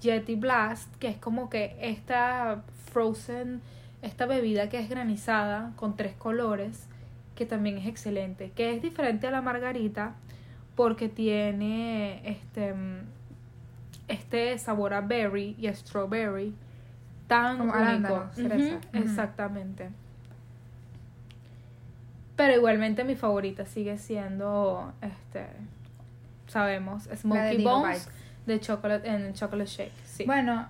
Yeti 0.00 0.34
Blast, 0.34 0.88
que 0.96 1.08
es 1.08 1.18
como 1.18 1.50
que 1.50 1.76
esta 1.82 2.62
frozen, 2.90 3.60
esta 4.00 4.24
bebida 4.24 4.70
que 4.70 4.78
es 4.78 4.88
granizada 4.88 5.72
con 5.76 5.94
tres 5.94 6.14
colores, 6.14 6.86
que 7.34 7.44
también 7.44 7.76
es 7.76 7.86
excelente. 7.86 8.50
Que 8.56 8.74
es 8.74 8.80
diferente 8.80 9.26
a 9.26 9.30
la 9.30 9.42
margarita 9.42 10.14
porque 10.74 11.10
tiene 11.10 12.22
este, 12.26 12.74
este 14.08 14.58
sabor 14.58 14.94
a 14.94 15.00
berry 15.00 15.56
y 15.58 15.66
a 15.66 15.74
strawberry 15.74 16.54
tan 17.26 17.58
Como 17.58 17.72
único. 17.72 18.30
Exactamente. 18.92 19.90
Pero 22.36 22.54
igualmente 22.54 23.02
mi 23.04 23.16
favorita 23.16 23.64
sigue 23.64 23.96
siendo, 23.96 24.92
este, 25.00 25.46
sabemos, 26.48 27.04
de 27.04 27.16
Smoky 27.16 27.58
Nico 27.58 27.70
Bones 27.70 28.08
de 28.46 28.60
chocolate 28.60 29.08
en 29.08 29.32
chocolate 29.34 29.68
shake. 29.68 29.92
Sí. 30.04 30.24
Bueno, 30.24 30.68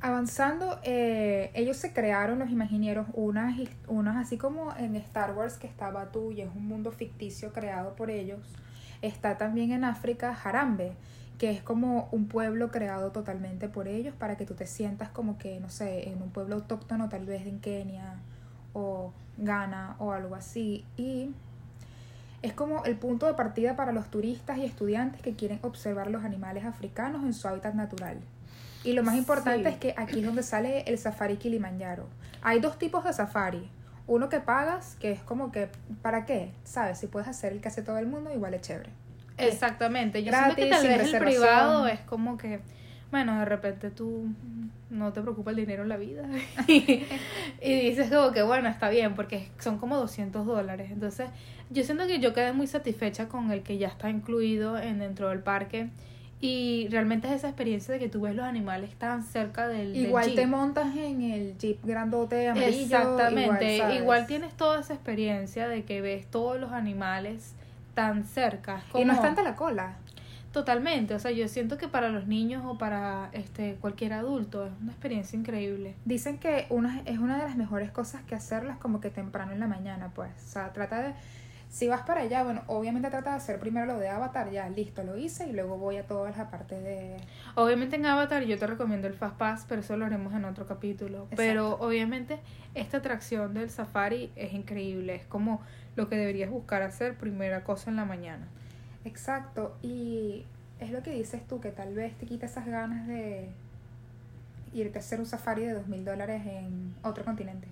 avanzando, 0.00 0.78
eh, 0.82 1.50
ellos 1.54 1.76
se 1.76 1.92
crearon, 1.92 2.38
los 2.38 2.50
imagineros, 2.50 3.06
unas, 3.14 3.58
unas 3.86 4.16
así 4.16 4.36
como 4.36 4.76
en 4.76 4.94
Star 4.96 5.34
Wars 5.34 5.56
que 5.56 5.66
estaba 5.66 6.12
tú 6.12 6.32
y 6.32 6.42
es 6.42 6.50
un 6.54 6.66
mundo 6.66 6.92
ficticio 6.92 7.52
creado 7.52 7.94
por 7.96 8.10
ellos. 8.10 8.40
Está 9.00 9.38
también 9.38 9.72
en 9.72 9.84
África 9.84 10.36
Harambe, 10.44 10.92
que 11.38 11.50
es 11.52 11.62
como 11.62 12.08
un 12.10 12.26
pueblo 12.26 12.70
creado 12.70 13.12
totalmente 13.12 13.68
por 13.68 13.86
ellos 13.86 14.14
para 14.18 14.36
que 14.36 14.44
tú 14.44 14.54
te 14.54 14.66
sientas 14.66 15.08
como 15.08 15.38
que, 15.38 15.60
no 15.60 15.70
sé, 15.70 16.08
en 16.08 16.20
un 16.20 16.30
pueblo 16.30 16.56
autóctono 16.56 17.08
tal 17.08 17.24
vez 17.26 17.46
en 17.46 17.60
Kenia 17.60 18.16
o 18.72 19.12
Ghana 19.38 19.94
o 20.00 20.12
algo 20.12 20.34
así. 20.34 20.84
Y 20.96 21.30
es 22.42 22.52
como 22.52 22.84
el 22.84 22.96
punto 22.96 23.26
de 23.26 23.34
partida 23.34 23.76
para 23.76 23.92
los 23.92 24.10
turistas 24.10 24.58
y 24.58 24.64
estudiantes 24.64 25.22
que 25.22 25.34
quieren 25.34 25.60
observar 25.62 26.10
los 26.10 26.24
animales 26.24 26.64
africanos 26.64 27.22
en 27.24 27.32
su 27.32 27.46
hábitat 27.46 27.74
natural. 27.74 28.18
Y 28.84 28.92
lo 28.92 29.02
más 29.02 29.16
importante 29.16 29.68
Sí. 29.68 29.74
es 29.74 29.76
que 29.78 29.94
aquí 29.96 30.20
es 30.20 30.26
donde 30.26 30.42
sale 30.42 30.82
el 30.82 30.98
safari 30.98 31.36
Kilimanjaro. 31.36 32.06
Hay 32.42 32.60
dos 32.60 32.78
tipos 32.78 33.04
de 33.04 33.12
safari. 33.12 33.68
Uno 34.06 34.28
que 34.28 34.40
pagas, 34.40 34.96
que 35.00 35.12
es 35.12 35.20
como 35.20 35.52
que, 35.52 35.68
¿para 36.02 36.24
qué? 36.26 36.52
¿Sabes? 36.64 36.98
Si 36.98 37.06
puedes 37.06 37.28
hacer 37.28 37.52
el 37.52 37.60
que 37.60 37.68
hace 37.68 37.82
todo 37.82 37.98
el 37.98 38.06
mundo, 38.06 38.32
igual 38.32 38.54
es 38.54 38.62
chévere. 38.62 38.90
Exactamente. 39.38 40.22
Yo 40.22 40.30
Gratis, 40.30 40.54
siento 40.56 40.76
que 40.76 40.88
tal 40.88 40.98
vez 40.98 41.14
el 41.14 41.20
privado 41.20 41.86
es 41.86 42.00
como 42.00 42.36
que, 42.36 42.60
bueno, 43.10 43.38
de 43.38 43.44
repente 43.44 43.90
tú 43.90 44.26
no 44.90 45.12
te 45.12 45.20
preocupa 45.20 45.50
el 45.50 45.56
dinero 45.56 45.82
en 45.82 45.88
la 45.88 45.96
vida. 45.96 46.28
y, 46.66 47.04
y 47.62 47.80
dices 47.80 48.10
como 48.10 48.32
que, 48.32 48.42
bueno, 48.42 48.68
está 48.68 48.88
bien, 48.88 49.14
porque 49.14 49.48
son 49.58 49.78
como 49.78 49.96
200 49.96 50.46
dólares. 50.46 50.90
Entonces, 50.90 51.28
yo 51.70 51.84
siento 51.84 52.06
que 52.06 52.18
yo 52.18 52.32
quedé 52.32 52.52
muy 52.52 52.66
satisfecha 52.66 53.28
con 53.28 53.50
el 53.50 53.62
que 53.62 53.78
ya 53.78 53.88
está 53.88 54.10
incluido 54.10 54.78
en 54.78 54.98
dentro 54.98 55.28
del 55.28 55.40
parque. 55.40 55.90
Y 56.40 56.86
realmente 56.90 57.26
es 57.26 57.34
esa 57.34 57.48
experiencia 57.48 57.92
de 57.94 57.98
que 57.98 58.08
tú 58.08 58.20
ves 58.20 58.36
los 58.36 58.44
animales 58.44 58.94
tan 58.94 59.24
cerca 59.24 59.66
del, 59.66 59.92
del 59.92 60.06
Igual 60.06 60.26
jeep. 60.26 60.36
te 60.36 60.46
montas 60.46 60.96
en 60.96 61.22
el 61.22 61.58
jeep 61.58 61.84
grandote 61.84 62.48
amarillo. 62.48 62.82
Exactamente, 62.82 63.96
igual, 63.96 64.26
tienes 64.28 64.54
toda 64.54 64.78
esa 64.78 64.94
experiencia 64.94 65.66
de 65.66 65.82
que 65.82 66.00
ves 66.00 66.26
todos 66.30 66.60
los 66.60 66.70
animales 66.70 67.54
tan 67.98 68.24
cerca. 68.24 68.80
Y 68.94 69.04
no 69.04 69.12
es 69.12 69.20
tanta 69.20 69.42
la 69.42 69.56
cola. 69.56 69.96
Totalmente, 70.52 71.14
o 71.14 71.18
sea, 71.18 71.32
yo 71.32 71.48
siento 71.48 71.78
que 71.78 71.88
para 71.88 72.10
los 72.10 72.28
niños 72.28 72.62
o 72.64 72.78
para 72.78 73.28
este 73.32 73.74
cualquier 73.80 74.12
adulto 74.12 74.64
es 74.64 74.72
una 74.80 74.92
experiencia 74.92 75.36
increíble. 75.36 75.96
Dicen 76.04 76.38
que 76.38 76.66
una, 76.70 77.02
es 77.06 77.18
una 77.18 77.36
de 77.36 77.42
las 77.42 77.56
mejores 77.56 77.90
cosas 77.90 78.22
que 78.22 78.36
hacerlas 78.36 78.78
como 78.78 79.00
que 79.00 79.10
temprano 79.10 79.50
en 79.50 79.58
la 79.58 79.66
mañana, 79.66 80.12
pues. 80.14 80.30
O 80.36 80.48
sea, 80.48 80.72
trata 80.72 81.02
de... 81.02 81.14
Si 81.70 81.86
vas 81.86 82.02
para 82.02 82.22
allá, 82.22 82.42
bueno, 82.44 82.62
obviamente 82.66 83.10
trata 83.10 83.30
de 83.30 83.36
hacer 83.36 83.60
primero 83.60 83.86
lo 83.86 83.98
de 83.98 84.08
Avatar, 84.08 84.50
ya, 84.50 84.68
listo, 84.70 85.04
lo 85.04 85.18
hice, 85.18 85.48
y 85.48 85.52
luego 85.52 85.76
voy 85.76 85.98
a 85.98 86.06
todas 86.06 86.36
las 86.36 86.48
partes 86.48 86.82
de... 86.82 87.16
Obviamente 87.56 87.96
en 87.96 88.06
Avatar 88.06 88.42
yo 88.44 88.58
te 88.58 88.66
recomiendo 88.66 89.06
el 89.06 89.14
Fast 89.14 89.36
Pass, 89.36 89.66
pero 89.68 89.82
eso 89.82 89.96
lo 89.96 90.06
haremos 90.06 90.32
en 90.32 90.46
otro 90.46 90.66
capítulo. 90.66 91.24
Exacto. 91.24 91.36
Pero 91.36 91.74
obviamente 91.80 92.40
esta 92.74 92.98
atracción 92.98 93.52
del 93.52 93.70
safari 93.70 94.32
es 94.34 94.54
increíble, 94.54 95.14
es 95.14 95.24
como 95.26 95.60
lo 95.94 96.08
que 96.08 96.16
deberías 96.16 96.50
buscar 96.50 96.82
hacer 96.82 97.16
primera 97.16 97.64
cosa 97.64 97.90
en 97.90 97.96
la 97.96 98.04
mañana. 98.04 98.48
Exacto, 99.04 99.76
y 99.82 100.46
es 100.80 100.90
lo 100.90 101.02
que 101.02 101.10
dices 101.10 101.46
tú, 101.46 101.60
que 101.60 101.70
tal 101.70 101.94
vez 101.94 102.16
te 102.16 102.26
quita 102.26 102.46
esas 102.46 102.66
ganas 102.66 103.06
de 103.06 103.50
irte 104.72 104.98
a 104.98 105.00
hacer 105.00 105.20
un 105.20 105.26
safari 105.26 105.64
de 105.64 105.74
dos 105.74 105.86
mil 105.86 106.04
dólares 106.04 106.42
en 106.46 106.94
otro 107.02 107.24
continente. 107.24 107.68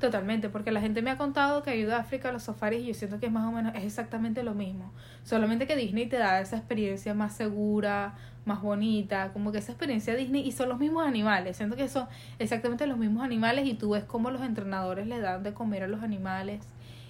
Totalmente, 0.00 0.48
porque 0.48 0.70
la 0.70 0.80
gente 0.80 1.02
me 1.02 1.10
ha 1.10 1.18
contado 1.18 1.64
que 1.64 1.76
ido 1.76 1.92
a 1.92 1.98
África 1.98 2.28
a 2.28 2.32
los 2.32 2.44
safaris 2.44 2.82
y 2.82 2.86
yo 2.86 2.94
siento 2.94 3.18
que 3.18 3.26
es 3.26 3.32
más 3.32 3.44
o 3.44 3.50
menos 3.50 3.74
es 3.74 3.82
exactamente 3.82 4.44
lo 4.44 4.54
mismo. 4.54 4.92
Solamente 5.24 5.66
que 5.66 5.74
Disney 5.74 6.06
te 6.06 6.18
da 6.18 6.40
esa 6.40 6.56
experiencia 6.56 7.14
más 7.14 7.34
segura, 7.34 8.14
más 8.44 8.62
bonita, 8.62 9.32
como 9.32 9.50
que 9.50 9.58
esa 9.58 9.72
experiencia 9.72 10.14
Disney 10.14 10.46
y 10.46 10.52
son 10.52 10.68
los 10.68 10.78
mismos 10.78 11.04
animales. 11.04 11.56
Siento 11.56 11.74
que 11.74 11.88
son 11.88 12.06
exactamente 12.38 12.86
los 12.86 12.96
mismos 12.96 13.24
animales 13.24 13.66
y 13.66 13.74
tú 13.74 13.90
ves 13.90 14.04
cómo 14.04 14.30
los 14.30 14.42
entrenadores 14.42 15.08
le 15.08 15.18
dan 15.18 15.42
de 15.42 15.52
comer 15.52 15.82
a 15.82 15.88
los 15.88 16.04
animales 16.04 16.60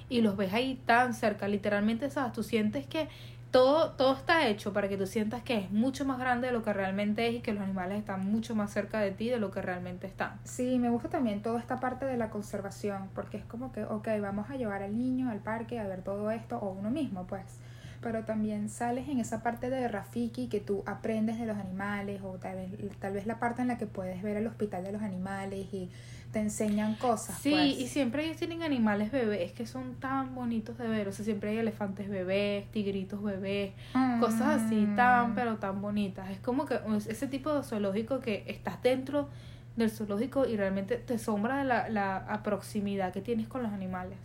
y 0.08 0.22
los 0.22 0.38
ves 0.38 0.54
ahí 0.54 0.80
tan 0.86 1.12
cerca. 1.12 1.46
Literalmente, 1.46 2.08
sabes, 2.08 2.32
tú 2.32 2.42
sientes 2.42 2.86
que 2.86 3.08
todo, 3.50 3.92
todo 3.92 4.14
está 4.14 4.46
hecho 4.46 4.72
para 4.72 4.88
que 4.88 4.96
tú 4.96 5.06
sientas 5.06 5.42
que 5.42 5.58
es 5.58 5.70
mucho 5.70 6.04
más 6.04 6.18
grande 6.18 6.48
de 6.48 6.52
lo 6.52 6.62
que 6.62 6.72
realmente 6.72 7.28
es 7.28 7.36
y 7.36 7.40
que 7.40 7.52
los 7.52 7.62
animales 7.62 7.98
están 7.98 8.30
mucho 8.30 8.54
más 8.54 8.72
cerca 8.72 9.00
de 9.00 9.10
ti 9.10 9.28
de 9.28 9.38
lo 9.38 9.50
que 9.50 9.62
realmente 9.62 10.06
están. 10.06 10.38
Sí, 10.44 10.78
me 10.78 10.90
gusta 10.90 11.08
también 11.08 11.42
toda 11.42 11.58
esta 11.58 11.80
parte 11.80 12.04
de 12.04 12.16
la 12.16 12.30
conservación, 12.30 13.08
porque 13.14 13.38
es 13.38 13.44
como 13.44 13.72
que, 13.72 13.84
ok, 13.84 14.08
vamos 14.20 14.50
a 14.50 14.56
llevar 14.56 14.82
al 14.82 14.96
niño 14.96 15.30
al 15.30 15.40
parque 15.40 15.78
a 15.78 15.86
ver 15.86 16.02
todo 16.02 16.30
esto, 16.30 16.58
o 16.58 16.70
uno 16.70 16.90
mismo, 16.90 17.26
pues. 17.26 17.58
Pero 18.00 18.24
también 18.24 18.68
sales 18.68 19.08
en 19.08 19.18
esa 19.18 19.42
parte 19.42 19.70
de 19.70 19.88
Rafiki 19.88 20.46
que 20.48 20.60
tú 20.60 20.82
aprendes 20.86 21.38
de 21.38 21.46
los 21.46 21.56
animales, 21.56 22.20
o 22.22 22.38
tal 22.38 22.56
vez, 22.56 22.70
tal 23.00 23.12
vez 23.14 23.26
la 23.26 23.38
parte 23.40 23.62
en 23.62 23.68
la 23.68 23.76
que 23.78 23.86
puedes 23.86 24.22
ver 24.22 24.36
el 24.36 24.46
hospital 24.46 24.84
de 24.84 24.92
los 24.92 25.02
animales 25.02 25.66
y 25.72 25.90
te 26.32 26.38
enseñan 26.40 26.94
cosas. 26.96 27.38
Sí, 27.38 27.50
pues. 27.50 27.78
y 27.80 27.88
siempre 27.88 28.24
ellos 28.26 28.36
tienen 28.36 28.62
animales 28.62 29.10
bebés 29.10 29.52
que 29.52 29.66
son 29.66 29.94
tan 29.96 30.34
bonitos 30.34 30.76
de 30.78 30.86
ver. 30.86 31.08
O 31.08 31.12
sea, 31.12 31.24
siempre 31.24 31.50
hay 31.50 31.58
elefantes 31.58 32.08
bebés, 32.08 32.70
tigritos 32.70 33.22
bebés, 33.22 33.72
cosas 34.20 34.62
así 34.62 34.86
tan, 34.94 35.32
Mm. 35.32 35.34
pero 35.34 35.56
tan 35.56 35.80
bonitas. 35.80 36.30
Es 36.30 36.38
como 36.38 36.66
que 36.66 36.78
es 36.96 37.06
ese 37.06 37.26
tipo 37.26 37.52
de 37.54 37.62
zoológico 37.64 38.20
que 38.20 38.44
estás 38.46 38.80
dentro 38.82 39.28
del 39.76 39.90
zoológico 39.90 40.46
y 40.46 40.56
realmente 40.56 40.96
te 40.96 41.18
sombra 41.18 41.64
la, 41.64 41.88
la 41.88 42.40
proximidad 42.44 43.12
que 43.12 43.22
tienes 43.22 43.48
con 43.48 43.62
los 43.62 43.72
animales. 43.72 44.18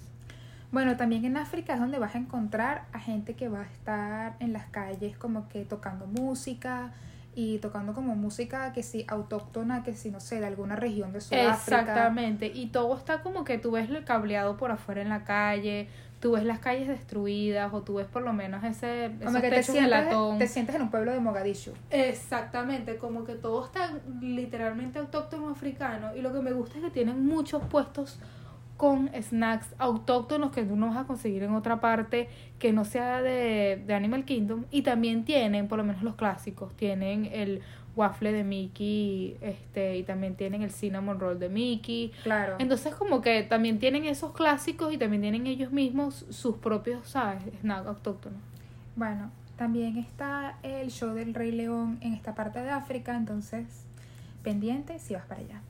Bueno, 0.74 0.98
también 0.98 1.24
en 1.24 1.38
África 1.38 1.76
es 1.76 1.80
donde 1.80 2.00
vas 2.00 2.16
a 2.16 2.18
encontrar 2.18 2.86
a 2.94 3.00
gente 3.00 3.36
que 3.36 3.48
va 3.48 3.60
a 3.62 3.66
estar 3.66 4.36
en 4.40 4.54
las 4.54 4.66
calles 4.66 5.16
como 5.16 5.48
que 5.48 5.66
tocando 5.66 6.08
música 6.08 6.92
y 7.36 7.60
tocando 7.60 7.94
como 7.94 8.16
música 8.16 8.74
que 8.74 8.82
sí 8.82 9.06
autóctona, 9.08 9.84
que 9.84 9.94
sí, 9.94 10.10
no 10.10 10.20
sé, 10.20 10.40
de 10.40 10.48
alguna 10.48 10.76
región 10.76 11.14
de 11.14 11.22
Sudáfrica. 11.22 11.54
Exactamente. 11.80 12.48
Y 12.48 12.68
todo 12.68 12.98
está 12.98 13.22
como 13.22 13.44
que 13.44 13.60
tú 13.60 13.70
ves 13.70 13.88
el 13.88 14.04
cableado 14.04 14.58
por 14.58 14.72
afuera 14.72 15.04
en 15.04 15.10
la 15.10 15.24
calle, 15.24 15.90
tú 16.20 16.32
ves 16.32 16.44
las 16.44 16.58
calles 16.58 16.88
destruidas 16.88 17.72
o 17.72 17.84
tú 17.84 17.96
ves 17.96 18.08
por 18.08 18.24
lo 18.24 18.34
menos 18.34 18.64
ese, 18.64 19.12
Como 19.24 19.42
que 19.42 19.50
te 19.52 19.58
de 19.58 19.64
sientes, 19.64 19.90
latón. 19.92 20.40
te 20.40 20.48
sientes 20.48 20.76
en 20.76 20.82
un 20.82 20.90
pueblo 20.90 21.12
de 21.12 21.20
Mogadishu. 21.20 21.74
Exactamente, 21.92 22.98
como 22.98 23.26
que 23.26 23.36
todo 23.36 23.64
está 23.64 23.92
literalmente 24.22 24.98
autóctono 24.98 25.50
africano 25.50 26.16
y 26.16 26.22
lo 26.22 26.34
que 26.34 26.40
me 26.40 26.52
gusta 26.52 26.80
es 26.80 26.84
que 26.84 26.90
tienen 26.90 27.24
muchos 27.28 27.62
puestos 27.66 28.20
con 28.78 29.10
snacks 29.22 29.76
autóctonos 29.78 30.52
que 30.52 30.64
tú 30.64 30.76
no 30.76 30.88
vas 30.88 30.98
a 30.98 31.04
conseguir 31.06 31.44
en 31.44 31.54
otra 31.54 31.80
parte 31.80 32.28
que 32.60 32.74
no 32.74 32.86
sea 32.86 33.22
de, 33.22 33.82
de 33.86 33.94
Animal 33.94 34.26
Kingdom. 34.26 34.66
Y 34.72 34.82
también 34.82 35.26
tienen, 35.26 35.68
por 35.68 35.78
lo 35.78 35.84
menos 35.84 36.04
los 36.04 36.16
clásicos, 36.16 36.76
tienen 36.76 37.30
el 37.32 37.62
waffle 37.96 38.32
de 38.32 38.44
Mickey, 38.44 39.38
este, 39.42 39.98
y 39.98 40.04
también 40.04 40.36
tienen 40.36 40.64
el 40.64 40.72
cinnamon 40.72 41.20
roll 41.20 41.40
de 41.40 41.50
Mickey. 41.50 42.12
Claro. 42.24 42.56
Entonces 42.60 42.96
como 42.96 43.22
que 43.22 43.44
también 43.44 43.80
tienen 43.80 44.06
esos 44.06 44.32
clásicos 44.34 44.94
y 44.94 44.98
también 44.98 45.22
tienen 45.22 45.48
ellos 45.48 45.72
mismos 45.72 46.26
sus 46.30 46.58
propios, 46.58 47.08
¿sabes? 47.08 47.44
Snacks 47.62 47.88
autóctonos. 47.88 48.40
Bueno, 48.96 49.32
también 49.58 49.98
está 49.98 50.58
el 50.64 50.90
show 50.90 51.14
del 51.14 51.34
Rey 51.34 51.52
León 51.52 51.98
en 52.02 52.14
esta 52.14 52.34
parte 52.36 52.60
de 52.60 52.72
África, 52.72 53.16
entonces 53.16 53.86
pendiente 54.44 55.00
si 55.00 55.14
vas 55.14 55.26
para 55.26 55.42
allá. 55.42 55.62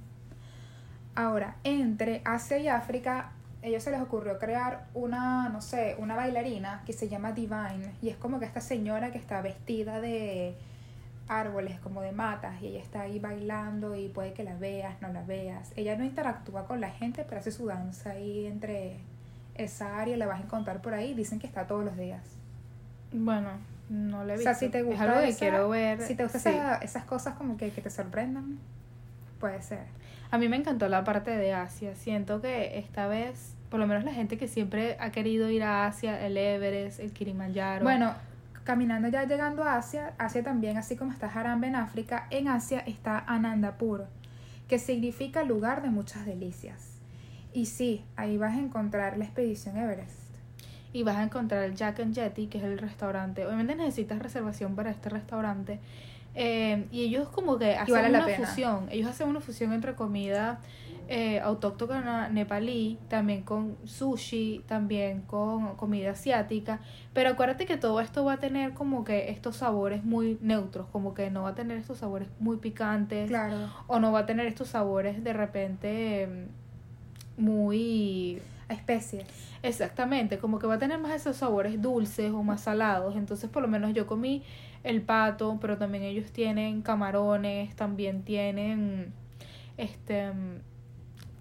Ahora, 1.15 1.55
entre 1.63 2.21
Asia 2.25 2.57
y 2.57 2.67
África, 2.67 3.31
a 3.61 3.65
ellos 3.67 3.83
se 3.83 3.91
les 3.91 4.01
ocurrió 4.01 4.39
crear 4.39 4.85
una, 4.93 5.49
no 5.49 5.61
sé, 5.61 5.95
una 5.99 6.15
bailarina 6.15 6.81
que 6.85 6.93
se 6.93 7.07
llama 7.07 7.31
Divine 7.33 7.93
y 8.01 8.09
es 8.09 8.17
como 8.17 8.39
que 8.39 8.45
esta 8.45 8.61
señora 8.61 9.11
que 9.11 9.19
está 9.19 9.41
vestida 9.41 10.01
de 10.01 10.55
árboles, 11.29 11.79
como 11.79 12.01
de 12.01 12.11
matas, 12.11 12.61
y 12.61 12.67
ella 12.67 12.79
está 12.81 13.01
ahí 13.01 13.19
bailando 13.19 13.95
y 13.95 14.09
puede 14.09 14.33
que 14.33 14.43
la 14.43 14.55
veas, 14.55 15.01
no 15.01 15.07
la 15.13 15.21
veas. 15.23 15.71
Ella 15.77 15.95
no 15.95 16.03
interactúa 16.03 16.65
con 16.67 16.81
la 16.81 16.89
gente, 16.89 17.23
pero 17.27 17.39
hace 17.39 17.51
su 17.51 17.65
danza 17.67 18.11
ahí 18.11 18.45
entre 18.45 18.97
esa 19.55 19.99
área, 19.99 20.17
la 20.17 20.25
vas 20.25 20.41
a 20.41 20.43
encontrar 20.43 20.81
por 20.81 20.93
ahí, 20.93 21.13
dicen 21.13 21.39
que 21.39 21.47
está 21.47 21.65
todos 21.65 21.85
los 21.85 21.95
días. 21.95 22.21
Bueno, 23.13 23.49
no 23.89 24.25
le 24.25 24.33
he 24.33 24.35
O 24.35 24.39
visto. 24.39 24.51
sea, 24.51 24.59
si 24.59 24.67
te 24.69 24.79
es 24.79 24.85
gusta 24.85 25.03
algo 25.03 25.19
que 25.21 25.29
esa- 25.29 25.39
quiero 25.39 25.69
ver. 25.69 26.01
Si 26.01 26.15
te 26.15 26.23
gustan 26.23 26.41
sí. 26.41 26.49
esa- 26.49 26.75
esas 26.79 27.05
cosas 27.05 27.35
como 27.35 27.55
que, 27.55 27.71
que 27.71 27.81
te 27.81 27.89
sorprendan, 27.89 28.57
puede 29.39 29.61
ser. 29.61 29.85
A 30.33 30.39
mí 30.39 30.49
me 30.49 30.57
encantó 30.57 30.89
la 30.89 31.03
parte 31.03 31.29
de 31.29 31.53
Asia. 31.53 31.93
Siento 31.93 32.41
que 32.41 32.79
esta 32.79 33.05
vez, 33.05 33.53
por 33.69 33.79
lo 33.79 33.85
menos 33.85 34.03
la 34.03 34.11
gente 34.11 34.35
que 34.35 34.47
siempre 34.47 34.97
ha 34.99 35.11
querido 35.11 35.47
ir 35.51 35.61
a 35.61 35.85
Asia, 35.85 36.25
el 36.25 36.35
Everest, 36.37 36.99
el 36.99 37.13
Kilimanjaro. 37.13 37.83
Bueno, 37.83 38.15
caminando 38.63 39.09
ya 39.09 39.25
llegando 39.25 39.63
a 39.63 39.75
Asia, 39.75 40.13
Asia 40.17 40.41
también, 40.41 40.75
así 40.75 40.95
como 40.95 41.11
está 41.11 41.27
Harambe 41.27 41.67
en 41.67 41.75
África, 41.75 42.25
en 42.31 42.47
Asia 42.47 42.79
está 42.79 43.19
Anandapur, 43.27 44.07
que 44.67 44.79
significa 44.79 45.43
lugar 45.43 45.83
de 45.83 45.91
muchas 45.91 46.25
delicias. 46.25 46.97
Y 47.53 47.67
sí, 47.67 48.03
ahí 48.15 48.35
vas 48.39 48.55
a 48.55 48.59
encontrar 48.59 49.19
la 49.19 49.25
expedición 49.25 49.77
Everest. 49.77 50.17
y 50.93 51.03
vas 51.03 51.17
a 51.17 51.23
encontrar 51.23 51.61
el 51.61 51.75
Jack 51.75 51.99
and 51.99 52.15
Jetty, 52.15 52.47
que 52.47 52.57
es 52.57 52.63
el 52.63 52.79
restaurante. 52.79 53.45
Obviamente 53.45 53.75
necesitas 53.75 54.17
reservación 54.17 54.75
para 54.75 54.89
este 54.89 55.09
restaurante. 55.09 55.79
Eh, 56.35 56.87
y 56.91 57.01
ellos 57.03 57.29
como 57.29 57.57
que 57.57 57.75
hacen 57.75 57.95
vale 57.95 58.09
una 58.09 58.27
fusión. 58.27 58.87
Ellos 58.89 59.09
hacen 59.09 59.27
una 59.27 59.39
fusión 59.39 59.73
entre 59.73 59.95
comida 59.95 60.59
eh, 61.09 61.41
autóctona 61.41 62.29
nepalí, 62.29 62.97
también 63.09 63.41
con 63.43 63.75
sushi, 63.83 64.63
también 64.67 65.21
con 65.21 65.75
comida 65.75 66.11
asiática. 66.11 66.79
Pero 67.13 67.31
acuérdate 67.31 67.65
que 67.65 67.75
todo 67.75 67.99
esto 67.99 68.23
va 68.23 68.33
a 68.33 68.37
tener 68.37 68.73
como 68.73 69.03
que 69.03 69.29
estos 69.29 69.57
sabores 69.57 70.05
muy 70.05 70.37
neutros, 70.41 70.87
como 70.91 71.13
que 71.13 71.29
no 71.29 71.43
va 71.43 71.49
a 71.49 71.55
tener 71.55 71.77
estos 71.77 71.97
sabores 71.97 72.29
muy 72.39 72.57
picantes. 72.57 73.27
Claro. 73.27 73.69
O 73.87 73.99
no 73.99 74.13
va 74.13 74.19
a 74.19 74.25
tener 74.25 74.47
estos 74.47 74.69
sabores 74.69 75.23
de 75.23 75.33
repente 75.33 76.23
eh, 76.23 76.47
muy 77.35 78.41
A 78.69 78.73
especies. 78.73 79.25
Exactamente, 79.61 80.39
como 80.39 80.57
que 80.57 80.67
va 80.67 80.75
a 80.75 80.79
tener 80.79 80.99
más 80.99 81.13
esos 81.13 81.35
sabores 81.35 81.81
dulces 81.81 82.31
o 82.31 82.43
más 82.43 82.61
salados. 82.61 83.17
Entonces, 83.17 83.49
por 83.49 83.61
lo 83.61 83.67
menos 83.67 83.93
yo 83.93 84.07
comí 84.07 84.43
el 84.83 85.01
pato, 85.01 85.57
pero 85.61 85.77
también 85.77 86.03
ellos 86.03 86.31
tienen 86.31 86.81
camarones, 86.81 87.75
también 87.75 88.23
tienen 88.23 89.13
este 89.77 90.31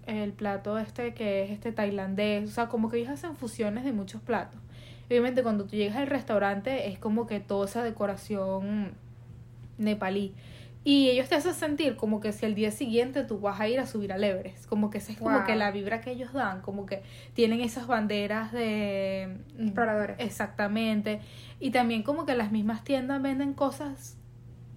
el 0.05 0.33
plato 0.33 0.77
este 0.77 1.13
que 1.13 1.43
es 1.43 1.51
este 1.51 1.71
tailandés, 1.71 2.49
o 2.49 2.53
sea, 2.53 2.67
como 2.67 2.89
que 2.89 2.97
ellos 2.97 3.09
hacen 3.09 3.35
fusiones 3.35 3.85
de 3.85 3.93
muchos 3.93 4.21
platos. 4.21 4.59
Obviamente 5.07 5.43
cuando 5.43 5.65
tú 5.65 5.75
llegas 5.75 5.97
al 5.97 6.07
restaurante 6.07 6.89
es 6.89 6.99
como 6.99 7.27
que 7.27 7.39
toda 7.39 7.65
esa 7.65 7.83
decoración 7.83 8.93
nepalí. 9.77 10.33
Y 10.85 11.09
ellos 11.09 11.29
te 11.29 11.35
hacen 11.35 11.53
sentir 11.53 11.95
como 11.95 12.19
que 12.19 12.33
si 12.33 12.45
el 12.45 12.55
día 12.55 12.69
siguiente 12.71 13.23
tú 13.23 13.39
vas 13.39 13.59
a 13.61 13.69
ir 13.69 13.79
a 13.79 13.85
subir 13.85 14.11
al 14.11 14.23
Everest. 14.23 14.65
Como 14.65 14.89
que 14.89 14.97
esa 14.97 15.13
es 15.13 15.17
como 15.17 15.45
que 15.45 15.55
la 15.55 15.71
vibra 15.71 16.01
que 16.01 16.11
ellos 16.11 16.33
dan. 16.33 16.61
Como 16.61 16.85
que 16.85 17.03
tienen 17.33 17.61
esas 17.61 17.87
banderas 17.87 18.51
de... 18.51 19.37
Exploradores. 19.57 20.17
Exactamente. 20.19 21.21
Y 21.59 21.71
también 21.71 22.03
como 22.03 22.25
que 22.25 22.35
las 22.35 22.51
mismas 22.51 22.83
tiendas 22.83 23.21
venden 23.21 23.53
cosas 23.53 24.17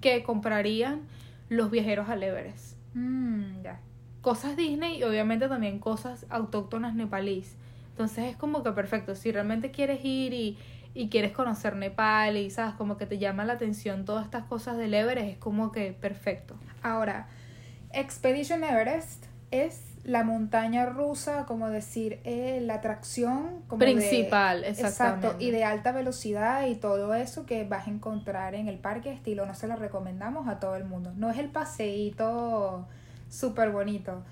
que 0.01 0.23
comprarían 0.23 1.01
los 1.49 1.71
viajeros 1.71 2.09
al 2.09 2.23
Everest. 2.23 2.77
Mm, 2.95 3.63
ya. 3.63 3.81
Cosas 4.21 4.57
Disney 4.57 4.99
y 4.99 5.03
obviamente 5.03 5.49
también 5.49 5.81
cosas 5.81 6.27
autóctonas 6.29 6.95
nepalíes. 6.95 7.57
Entonces 7.91 8.27
es 8.27 8.37
como 8.37 8.63
que 8.63 8.73
perfecto. 8.73 9.15
Si 9.15 9.33
realmente 9.33 9.71
quieres 9.71 10.05
ir 10.05 10.35
y, 10.35 10.59
y 10.97 11.11
quieres 11.11 11.33
conocer 11.33 11.77
Nepal 11.77 12.39
y 12.39 12.51
sabes 12.51 12.75
como 12.75 12.97
que 12.97 13.05
te 13.05 13.19
llama 13.19 13.45
la 13.45 13.53
atención 13.53 14.07
todas 14.07 14.25
estas 14.25 14.45
cosas 14.45 14.79
del 14.79 14.95
Everest, 14.95 15.29
es 15.29 15.37
como 15.37 15.71
que 15.71 15.93
perfecto. 15.93 16.57
Ahora, 16.83 17.27
Expedition 17.93 18.65
Everest 18.65 19.27
es 19.51 19.83
la 20.05 20.25
montaña 20.25 20.87
rusa, 20.87 21.45
como 21.47 21.69
decir, 21.69 22.21
eh, 22.25 22.61
la 22.63 22.75
atracción 22.75 23.63
como 23.69 23.81
de- 23.85 23.93
Principal, 23.93 24.65
exactamente. 24.65 25.27
Exacto, 25.27 25.45
y 25.45 25.51
de 25.51 25.65
alta 25.65 25.93
velocidad 25.93 26.67
y 26.67 26.77
todo 26.77 27.15
eso 27.15 27.45
que 27.45 27.65
vas 27.65 27.89
a 27.89 27.91
encontrar 27.91 28.55
en 28.55 28.69
el 28.69 28.79
parque 28.79 29.13
estilo, 29.13 29.45
no 29.45 29.55
se 29.55 29.67
lo 29.67 29.77
recomendamos 29.77 30.49
a 30.49 30.61
todo 30.61 30.77
el 30.77 30.85
mundo. 30.85 31.13
No 31.17 31.29
es 31.31 31.39
el 31.39 31.49
paseíto 31.51 32.87
súper 33.29 33.71
bonito. 33.71 34.23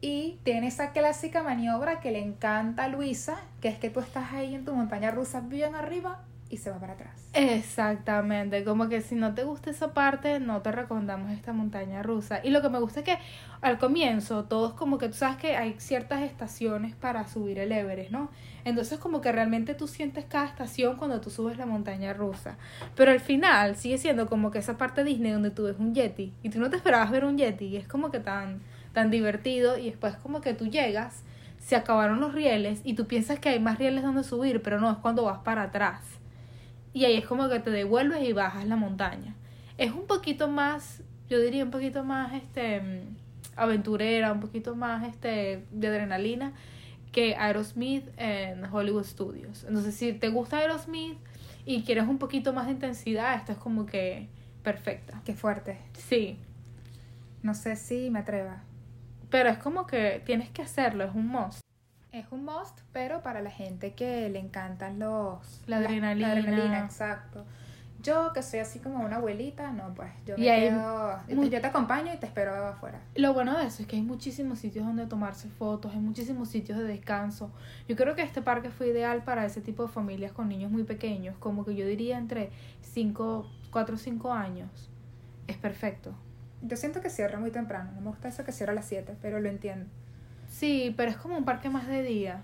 Y 0.00 0.38
tiene 0.44 0.68
esa 0.68 0.92
clásica 0.92 1.42
maniobra 1.42 2.00
que 2.00 2.12
le 2.12 2.20
encanta 2.20 2.84
a 2.84 2.88
Luisa, 2.88 3.38
que 3.60 3.68
es 3.68 3.78
que 3.78 3.90
tú 3.90 4.00
estás 4.00 4.32
ahí 4.32 4.54
en 4.54 4.64
tu 4.64 4.74
montaña 4.74 5.10
rusa 5.10 5.40
bien 5.40 5.74
arriba 5.74 6.20
y 6.50 6.56
se 6.58 6.70
va 6.70 6.78
para 6.78 6.94
atrás. 6.94 7.28
Exactamente, 7.34 8.64
como 8.64 8.88
que 8.88 9.00
si 9.00 9.14
no 9.14 9.34
te 9.34 9.44
gusta 9.44 9.70
esa 9.70 9.92
parte, 9.92 10.40
no 10.40 10.62
te 10.62 10.72
recomendamos 10.72 11.30
esta 11.30 11.52
montaña 11.52 12.02
rusa. 12.02 12.40
Y 12.42 12.50
lo 12.50 12.62
que 12.62 12.68
me 12.68 12.78
gusta 12.78 13.00
es 13.00 13.06
que 13.06 13.18
al 13.60 13.78
comienzo 13.78 14.44
todos 14.44 14.72
como 14.74 14.98
que 14.98 15.08
tú 15.08 15.14
sabes 15.14 15.36
que 15.36 15.56
hay 15.56 15.74
ciertas 15.78 16.22
estaciones 16.22 16.94
para 16.94 17.26
subir 17.26 17.58
el 17.58 17.72
Everest, 17.72 18.10
¿no? 18.10 18.30
Entonces 18.64 18.98
como 18.98 19.20
que 19.20 19.32
realmente 19.32 19.74
tú 19.74 19.86
sientes 19.86 20.24
cada 20.24 20.46
estación 20.46 20.96
cuando 20.96 21.20
tú 21.20 21.30
subes 21.30 21.58
la 21.58 21.66
montaña 21.66 22.12
rusa. 22.12 22.56
Pero 22.94 23.10
al 23.10 23.20
final 23.20 23.76
sigue 23.76 23.98
siendo 23.98 24.26
como 24.26 24.50
que 24.50 24.58
esa 24.58 24.78
parte 24.78 25.04
Disney 25.04 25.32
donde 25.32 25.50
tú 25.50 25.64
ves 25.64 25.76
un 25.78 25.94
Yeti 25.94 26.32
y 26.42 26.50
tú 26.50 26.60
no 26.60 26.70
te 26.70 26.76
esperabas 26.76 27.10
ver 27.10 27.24
un 27.24 27.36
Yeti 27.36 27.66
y 27.66 27.76
es 27.76 27.86
como 27.86 28.10
que 28.10 28.20
tan 28.20 28.60
tan 28.98 29.12
divertido 29.12 29.78
y 29.78 29.90
después 29.90 30.16
como 30.16 30.40
que 30.40 30.54
tú 30.54 30.66
llegas, 30.66 31.22
se 31.60 31.76
acabaron 31.76 32.18
los 32.18 32.34
rieles 32.34 32.80
y 32.82 32.94
tú 32.94 33.06
piensas 33.06 33.38
que 33.38 33.48
hay 33.48 33.60
más 33.60 33.78
rieles 33.78 34.02
donde 34.02 34.24
subir, 34.24 34.60
pero 34.60 34.80
no, 34.80 34.90
es 34.90 34.96
cuando 34.96 35.22
vas 35.22 35.38
para 35.44 35.62
atrás. 35.62 36.02
Y 36.92 37.04
ahí 37.04 37.16
es 37.16 37.24
como 37.24 37.48
que 37.48 37.60
te 37.60 37.70
devuelves 37.70 38.28
y 38.28 38.32
bajas 38.32 38.66
la 38.66 38.74
montaña. 38.74 39.36
Es 39.76 39.92
un 39.92 40.08
poquito 40.08 40.48
más, 40.48 41.00
yo 41.30 41.38
diría 41.38 41.62
un 41.62 41.70
poquito 41.70 42.02
más 42.02 42.34
este 42.34 43.04
aventurera, 43.54 44.32
un 44.32 44.40
poquito 44.40 44.74
más 44.74 45.06
este 45.06 45.64
de 45.70 45.86
adrenalina 45.86 46.54
que 47.12 47.36
Aerosmith 47.36 48.04
en 48.16 48.64
Hollywood 48.64 49.04
Studios. 49.04 49.62
Entonces, 49.68 49.94
si 49.94 50.12
te 50.12 50.28
gusta 50.28 50.56
Aerosmith 50.58 51.18
y 51.64 51.84
quieres 51.84 52.08
un 52.08 52.18
poquito 52.18 52.52
más 52.52 52.66
de 52.66 52.72
intensidad, 52.72 53.36
esta 53.36 53.52
es 53.52 53.58
como 53.58 53.86
que 53.86 54.26
perfecta. 54.64 55.22
Qué 55.24 55.34
fuerte. 55.34 55.78
Sí, 55.92 56.36
No 57.44 57.54
sé 57.54 57.76
si 57.76 58.10
me 58.10 58.18
atreva. 58.18 58.64
Pero 59.30 59.48
es 59.48 59.58
como 59.58 59.86
que 59.86 60.22
tienes 60.24 60.50
que 60.50 60.62
hacerlo, 60.62 61.04
es 61.04 61.14
un 61.14 61.28
must. 61.28 61.60
Es 62.12 62.26
un 62.30 62.44
must, 62.44 62.80
pero 62.92 63.22
para 63.22 63.42
la 63.42 63.50
gente 63.50 63.92
que 63.92 64.28
le 64.30 64.38
encantan 64.38 64.98
los... 64.98 65.62
La 65.66 65.78
adrenalina. 65.78 66.32
adrenalina, 66.32 66.84
exacto. 66.84 67.44
Yo, 68.00 68.32
que 68.32 68.42
soy 68.42 68.60
así 68.60 68.78
como 68.78 69.04
una 69.04 69.16
abuelita, 69.16 69.72
no, 69.72 69.92
pues 69.94 70.10
yo 70.24 70.38
me 70.38 70.48
hay 70.48 70.68
quedo... 70.68 71.18
Yo 71.50 71.60
te 71.60 71.66
acompaño 71.66 72.14
y 72.14 72.16
te 72.16 72.26
espero 72.26 72.54
afuera. 72.54 73.00
Lo 73.16 73.34
bueno 73.34 73.58
de 73.58 73.66
eso 73.66 73.82
es 73.82 73.88
que 73.88 73.96
hay 73.96 74.02
muchísimos 74.02 74.60
sitios 74.60 74.86
donde 74.86 75.06
tomarse 75.06 75.48
fotos, 75.48 75.92
hay 75.92 76.00
muchísimos 76.00 76.48
sitios 76.48 76.78
de 76.78 76.84
descanso. 76.84 77.50
Yo 77.88 77.96
creo 77.96 78.14
que 78.14 78.22
este 78.22 78.40
parque 78.40 78.70
fue 78.70 78.88
ideal 78.88 79.24
para 79.24 79.44
ese 79.44 79.60
tipo 79.60 79.82
de 79.82 79.88
familias 79.88 80.32
con 80.32 80.48
niños 80.48 80.70
muy 80.70 80.84
pequeños, 80.84 81.36
como 81.38 81.64
que 81.64 81.74
yo 81.74 81.86
diría 81.86 82.18
entre 82.18 82.50
5, 82.82 83.50
4 83.70 83.94
o 83.94 83.98
5 83.98 84.32
años. 84.32 84.90
Es 85.48 85.56
perfecto. 85.56 86.14
Yo 86.62 86.76
siento 86.76 87.00
que 87.00 87.10
cierra 87.10 87.38
muy 87.38 87.50
temprano. 87.50 87.90
No 87.94 88.00
me 88.00 88.08
gusta 88.08 88.28
eso 88.28 88.44
que 88.44 88.52
cierra 88.52 88.72
a 88.72 88.76
las 88.76 88.86
7, 88.86 89.16
pero 89.22 89.40
lo 89.40 89.48
entiendo. 89.48 89.86
Sí, 90.48 90.94
pero 90.96 91.10
es 91.10 91.16
como 91.16 91.36
un 91.36 91.44
parque 91.44 91.70
más 91.70 91.86
de 91.86 92.02
día. 92.02 92.42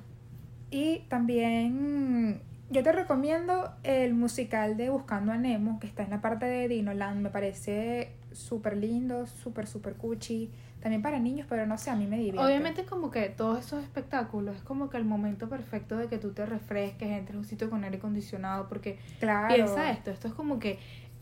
Y 0.71 1.01
también 1.09 2.41
yo 2.71 2.83
te 2.83 2.93
recomiendo 2.93 3.73
el 3.83 4.15
musical 4.15 4.77
de 4.77 4.91
Buscando 4.91 5.33
a 5.33 5.37
Nemo, 5.37 5.79
que 5.81 5.87
está 5.87 6.03
en 6.03 6.11
la 6.11 6.21
parte 6.21 6.47
de 6.47 6.69
Dinoland. 6.69 7.21
Me 7.21 7.31
parece 7.31 8.13
súper 8.33 8.77
lindo, 8.77 9.27
súper, 9.27 9.67
súper 9.67 9.95
cuchi. 9.95 10.51
También 10.81 11.01
para 11.01 11.19
niños, 11.19 11.47
pero 11.49 11.67
no 11.67 11.79
sé, 11.79 11.89
a 11.89 11.97
mí 11.97 12.07
me 12.07 12.19
divierte. 12.19 12.45
Obviamente 12.45 12.85
como 12.85 13.11
que 13.11 13.31
todos 13.31 13.59
esos 13.65 13.83
espectáculos 13.83 14.57
es 14.57 14.63
como 14.63 14.91
que 14.91 14.99
el 14.99 15.07
momento 15.07 15.49
perfecto 15.49 15.97
de 15.97 16.09
que 16.09 16.19
tú 16.19 16.33
te 16.33 16.45
refresques, 16.45 17.09
entres 17.09 17.37
a 17.37 17.39
un 17.39 17.47
sitio 17.47 17.71
con 17.71 17.85
aire 17.85 17.97
acondicionado, 17.97 18.69
porque 18.69 18.99
claro. 19.19 19.55
piensa 19.55 19.91
esto, 19.91 20.11
esto 20.11 20.29
es 20.29 20.35
como 20.35 20.59
que 20.59 20.79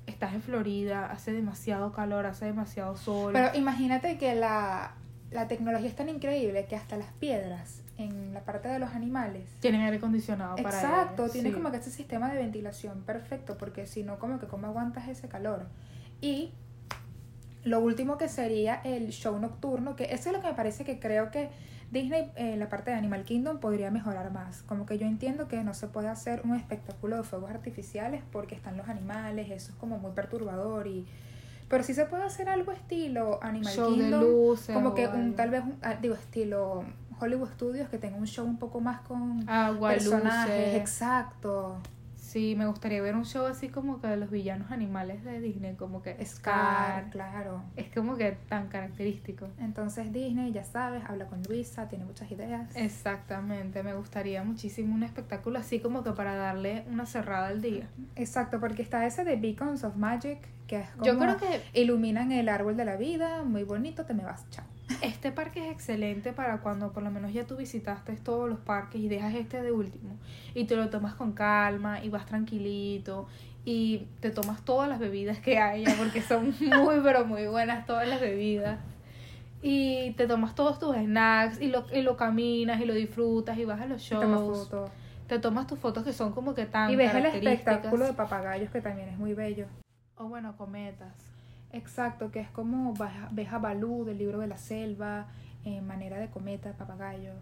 estás 0.07 0.35
en 0.35 0.43
Florida, 0.43 1.07
hace 1.07 1.33
demasiado 1.33 1.93
calor, 1.93 2.27
hace 2.27 2.47
demasiado 2.47 2.97
sol. 2.97 3.33
Pero 3.33 3.55
imagínate 3.55 4.19
que 4.19 4.35
la, 4.35 4.95
la 5.31 5.49
tecnología 5.49 5.89
es 5.89 5.97
tan 5.97 6.09
increíble 6.09 6.67
que 6.67 6.77
hasta 6.77 6.97
las 6.97 7.13
piedras 7.13 7.83
en 7.99 8.33
la 8.35 8.41
parte 8.41 8.69
de 8.69 8.79
los 8.79 8.91
animales 8.91 9.49
Tienen 9.61 9.83
aire 9.83 9.99
acondicionado 9.99 10.57
para 10.57 10.81
Exacto, 10.81 11.29
tiene 11.29 11.51
sí. 11.51 11.55
como 11.55 11.71
que 11.71 11.77
ese 11.77 11.91
sistema 11.91 12.33
de 12.33 12.39
ventilación 12.39 13.03
perfecto, 13.03 13.57
porque 13.59 13.87
si 13.87 14.03
no, 14.03 14.19
como 14.19 14.39
que 14.39 14.47
cómo 14.47 14.67
aguantas 14.67 15.09
ese 15.09 15.29
calor. 15.29 15.67
Y 16.21 16.53
lo 17.65 17.81
último 17.81 18.19
que 18.19 18.29
sería 18.29 18.81
el 18.85 19.11
show 19.11 19.39
nocturno, 19.39 19.95
que 19.95 20.05
eso 20.05 20.31
es 20.31 20.37
lo 20.37 20.41
que 20.41 20.49
me 20.49 20.55
parece 20.55 20.85
que 20.85 20.99
creo 20.99 21.31
que 21.31 21.51
Disney 21.93 22.33
en 22.37 22.59
la 22.59 22.69
parte 22.69 22.91
de 22.91 22.97
Animal 22.97 23.25
Kingdom 23.25 23.59
podría 23.61 23.91
mejorar 23.91 24.33
más. 24.33 24.63
Como 24.63 24.87
que 24.87 24.99
yo 24.99 25.07
entiendo 25.07 25.47
que 25.47 25.63
no 25.63 25.75
se 25.75 25.87
puede 25.89 26.09
hacer 26.09 26.41
un 26.45 26.57
espectáculo 26.57 27.19
de 27.19 27.23
fuegos 27.23 27.51
artificiales 27.51 28.23
porque 28.33 28.55
están 28.55 28.77
los 28.79 28.89
animales, 28.89 29.51
eso 29.51 29.73
es 29.73 29.79
como 29.79 29.99
muy 29.99 30.13
perturbador 30.13 30.87
y... 30.87 31.07
Pero 31.69 31.85
sí 31.85 31.95
se 31.95 32.05
puede 32.05 32.25
hacer 32.25 32.49
algo 32.51 32.73
estilo 32.73 33.39
Animal 33.43 33.75
Show 33.75 33.91
de 33.93 34.03
Kingdom, 34.03 34.21
luces 34.23 34.75
como 34.75 34.95
que 34.95 35.07
un, 35.07 35.35
tal 35.37 35.51
vez, 35.51 35.63
un- 35.63 35.79
ah, 35.83 35.95
digo, 36.01 36.15
estilo 36.15 36.85
Hollywood 37.21 37.49
Studios, 37.51 37.89
que 37.89 37.99
tenga 37.99 38.17
un 38.17 38.27
show 38.27 38.45
un 38.47 38.59
poco 38.59 38.81
más 38.81 39.01
con 39.03 39.49
Agua, 39.49 39.89
personajes, 39.91 40.67
luces. 40.67 40.81
exacto. 40.81 41.79
Sí, 42.33 42.55
me 42.57 42.65
gustaría 42.67 43.03
ver 43.03 43.15
un 43.15 43.27
show 43.27 43.45
así 43.45 43.69
como 43.69 44.01
que 44.01 44.07
de 44.07 44.17
los 44.17 44.31
villanos 44.31 44.71
animales 44.71 45.23
de 45.23 45.39
Disney, 45.39 45.75
como 45.75 46.01
que 46.01 46.13
Scar, 46.25 47.03
Scar. 47.05 47.11
claro. 47.11 47.63
Es 47.77 47.93
como 47.93 48.17
que 48.17 48.39
tan 48.49 48.69
característico. 48.69 49.49
Entonces 49.59 50.15
Disney, 50.15 50.51
ya 50.51 50.65
sabes, 50.65 51.05
habla 51.07 51.27
con 51.27 51.43
Luisa, 51.43 51.89
tiene 51.89 52.07
muchas 52.07 52.33
ideas. 52.33 52.75
Exactamente, 52.75 53.83
me 53.83 53.93
gustaría 53.93 54.43
muchísimo 54.45 54.95
un 54.95 55.03
espectáculo 55.03 55.59
así 55.59 55.81
como 55.81 56.03
que 56.03 56.13
para 56.13 56.35
darle 56.35 56.87
una 56.91 57.05
cerrada 57.05 57.49
al 57.49 57.61
día. 57.61 57.87
Exacto, 58.17 58.61
porque 58.61 58.81
está 58.81 59.05
ese 59.05 59.25
de 59.25 59.37
Beacons 59.37 59.85
of 59.85 59.97
Magic, 59.97 60.39
que 60.73 60.81
es 60.81 60.91
como 60.93 61.05
Yo 61.05 61.19
creo 61.19 61.37
que 61.37 61.61
iluminan 61.79 62.33
el 62.33 62.49
árbol 62.49 62.79
de 62.79 62.87
la 62.87 62.97
vida, 62.97 63.43
muy 63.43 63.63
bonito, 63.63 64.07
te 64.07 64.15
me 64.15 64.25
vas, 64.25 64.49
chao. 64.49 64.65
este 65.03 65.31
parque 65.31 65.67
es 65.67 65.71
excelente 65.71 66.33
para 66.33 66.63
cuando 66.63 66.93
por 66.93 67.03
lo 67.03 67.11
menos 67.11 67.31
ya 67.35 67.45
tú 67.47 67.57
visitaste 67.57 68.15
todos 68.17 68.49
los 68.49 68.59
parques 68.59 68.99
y 68.99 69.09
dejas 69.09 69.35
este 69.35 69.61
de 69.61 69.71
último 69.71 70.17
y 70.55 70.65
te 70.65 70.75
lo 70.75 70.89
tomas 70.89 71.15
con 71.15 71.33
calma 71.33 72.03
y 72.03 72.09
vas 72.09 72.25
tranquilito 72.25 73.27
y 73.67 74.07
te 74.21 74.31
tomas 74.31 74.65
todas 74.65 74.89
las 74.89 74.99
bebidas 74.99 75.41
que 75.41 75.59
haya 75.59 75.95
porque 75.99 76.23
son 76.23 76.55
muy 76.61 77.01
pero 77.03 77.27
muy 77.27 77.47
buenas 77.49 77.85
todas 77.85 78.09
las 78.09 78.21
bebidas 78.23 78.79
y 79.61 80.13
te 80.13 80.27
tomas 80.27 80.55
todos 80.55 80.79
tus 80.79 80.97
snacks 80.97 81.61
y 81.61 81.67
lo, 81.67 81.85
y 81.93 82.01
lo 82.01 82.17
caminas 82.17 82.81
y 82.81 82.87
lo 82.87 82.95
disfrutas 82.95 83.59
y 83.59 83.67
vas 83.67 83.81
a 83.83 83.87
los 83.87 84.03
tomas 84.09 84.41
shows 84.41 84.69
fotos. 84.69 84.91
te 85.29 85.39
tomas 85.39 85.67
tus 85.67 85.79
fotos 85.79 86.03
que 86.03 86.15
son 86.15 86.33
como 86.33 86.55
que 86.55 86.65
tan 86.65 86.91
Y 86.91 86.97
ves 86.97 87.15
el 87.15 87.27
espectáculo 87.27 88.07
de 88.07 88.15
papagayos, 88.15 88.71
que 88.71 88.81
también 88.81 89.11
es 89.11 89.19
muy 89.19 89.35
bello. 89.35 89.67
O 90.23 90.29
bueno 90.29 90.57
cometas 90.57 91.13
Exacto, 91.73 92.31
que 92.31 92.41
es 92.41 92.49
como 92.51 92.93
ves 93.31 93.53
a 93.53 93.59
Balú 93.59 94.05
del 94.05 94.19
libro 94.19 94.39
de 94.41 94.47
la 94.47 94.59
selva, 94.59 95.27
en 95.65 95.87
manera 95.87 96.19
de 96.19 96.29
cometa, 96.29 96.73
papagayo. 96.75 97.33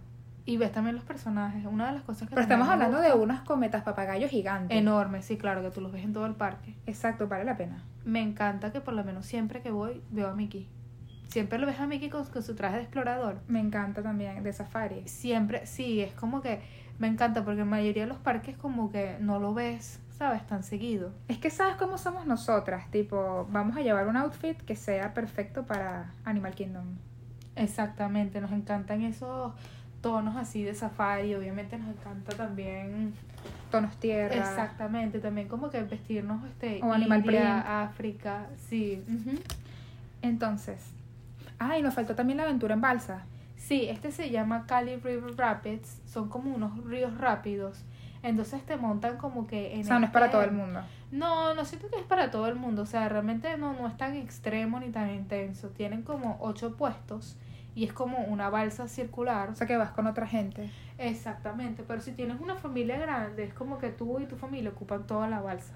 y 0.46 0.56
ves 0.56 0.70
también 0.70 0.94
los 0.94 1.04
personajes 1.04 1.64
una 1.66 1.88
de 1.88 1.94
las 1.94 2.02
cosas 2.04 2.28
que 2.28 2.34
Pero 2.36 2.42
estamos 2.42 2.68
hablando 2.68 3.00
de 3.00 3.12
unos 3.12 3.40
cometas 3.40 3.82
papagayos 3.82 4.30
gigantes. 4.30 4.76
enormes 4.78 5.24
sí 5.24 5.36
claro 5.36 5.62
que 5.62 5.70
tú 5.70 5.80
los 5.80 5.90
ves 5.90 6.04
en 6.04 6.12
todo 6.12 6.26
el 6.26 6.34
parque 6.34 6.74
Exacto, 6.86 7.26
vale 7.26 7.44
la 7.44 7.56
pena. 7.56 7.82
me 8.04 8.20
encanta 8.22 8.70
que 8.72 8.80
por 8.80 8.94
lo 8.94 9.02
menos 9.04 9.26
siempre 9.26 9.62
que 9.62 9.70
voy 9.72 10.00
veo 10.10 10.28
a 10.28 10.34
Mickey. 10.34 10.68
Siempre 11.28 11.58
lo 11.58 11.66
ves 11.66 11.78
a 11.80 11.86
Mickey 11.86 12.08
con, 12.10 12.24
con 12.26 12.42
su 12.42 12.54
traje 12.56 12.76
de 12.76 12.82
explorador. 12.82 13.38
Me 13.46 13.60
encanta 13.60 14.02
también 14.02 14.42
de 14.42 14.52
safari. 14.52 15.06
Siempre, 15.06 15.64
sí, 15.64 16.00
es 16.00 16.12
como 16.12 16.40
que 16.40 16.60
me 16.98 17.06
encanta 17.06 17.44
porque 17.44 17.60
en 17.60 17.68
mayoría 17.68 18.02
de 18.02 18.08
los 18.08 18.18
parques 18.18 18.56
como 18.56 18.90
que 18.90 19.16
no 19.20 19.38
lo 19.38 19.54
ves, 19.54 20.00
¿sabes? 20.20 20.46
Tan 20.46 20.62
seguido. 20.62 21.14
Es 21.28 21.38
que 21.38 21.48
sabes 21.48 21.76
cómo 21.76 21.96
somos 21.96 22.26
nosotras, 22.26 22.90
tipo, 22.90 23.48
vamos 23.50 23.74
a 23.78 23.80
llevar 23.80 24.06
un 24.06 24.18
outfit 24.18 24.54
que 24.61 24.76
sea 24.76 25.14
perfecto 25.14 25.64
para 25.64 26.12
Animal 26.26 26.54
Kingdom. 26.54 26.85
Exactamente, 27.56 28.38
nos 28.42 28.52
encantan 28.52 29.00
esos 29.00 29.54
tonos 30.02 30.37
así 30.37 30.62
de 30.62 30.74
safari, 30.74 31.35
obviamente 31.35 31.78
nos 31.78 31.88
encanta 31.96 32.37
también 32.37 33.14
Tonos 33.70 33.96
tierra. 33.96 34.35
exactamente, 34.35 35.20
también 35.20 35.48
como 35.48 35.70
que 35.70 35.83
vestirnos 35.85 36.44
este 36.44 36.80
O 36.83 36.92
animal 36.92 37.20
India, 37.24 37.40
print. 37.40 37.66
África, 37.66 38.46
sí. 38.68 39.02
Entonces, 40.20 40.85
ah, 41.59 41.78
y 41.78 41.83
nos 41.83 41.94
faltó 41.94 42.14
también 42.14 42.37
la 42.37 42.42
aventura 42.42 42.74
en 42.74 42.83
balsa. 42.83 43.22
Sí, 43.56 43.87
este 43.88 44.12
se 44.12 44.28
llama 44.28 44.66
Cali 44.66 44.96
River 44.96 45.35
Rapids, 45.38 46.02
son 46.04 46.28
como 46.28 46.54
unos 46.54 46.85
ríos 46.85 47.16
rápidos. 47.16 47.87
Entonces 48.22 48.64
te 48.64 48.76
montan 48.76 49.16
como 49.16 49.46
que 49.46 49.74
en 49.74 49.80
O 49.80 49.85
sea, 49.85 49.98
no 49.98 50.06
es 50.06 50.12
para 50.12 50.30
todo 50.30 50.42
el 50.42 50.52
mundo. 50.52 50.80
No, 51.11 51.54
no 51.54 51.64
siento 51.64 51.88
que 51.88 51.96
es 51.98 52.04
para 52.04 52.30
todo 52.30 52.46
el 52.46 52.54
mundo, 52.54 52.83
o 52.83 52.87
sea, 52.87 53.09
realmente 53.09 53.56
no, 53.56 53.72
no 53.72 53.88
es 53.88 53.96
tan 53.96 54.14
extremo 54.14 54.78
ni 54.78 54.90
tan 54.90 55.11
intenso. 55.11 55.68
Tienen 55.70 56.02
como 56.02 56.37
ocho 56.40 56.76
puestos 56.76 57.37
y 57.74 57.85
es 57.85 57.92
como 57.92 58.18
una 58.18 58.50
balsa 58.50 58.88
circular. 58.88 59.50
O 59.50 59.54
sea, 59.54 59.66
que 59.66 59.76
vas 59.76 59.90
con 59.92 60.06
otra 60.06 60.26
gente. 60.26 60.70
Exactamente, 60.98 61.83
pero 61.87 62.00
si 62.00 62.12
tienes 62.12 62.40
una 62.40 62.56
familia 62.56 62.98
grande, 62.98 63.44
es 63.44 63.54
como 63.54 63.78
que 63.78 63.88
tú 63.88 64.20
y 64.20 64.26
tu 64.26 64.37
familia 64.37 64.70
ocupan 64.70 65.06
toda 65.06 65.28
la 65.28 65.40
balsa. 65.40 65.74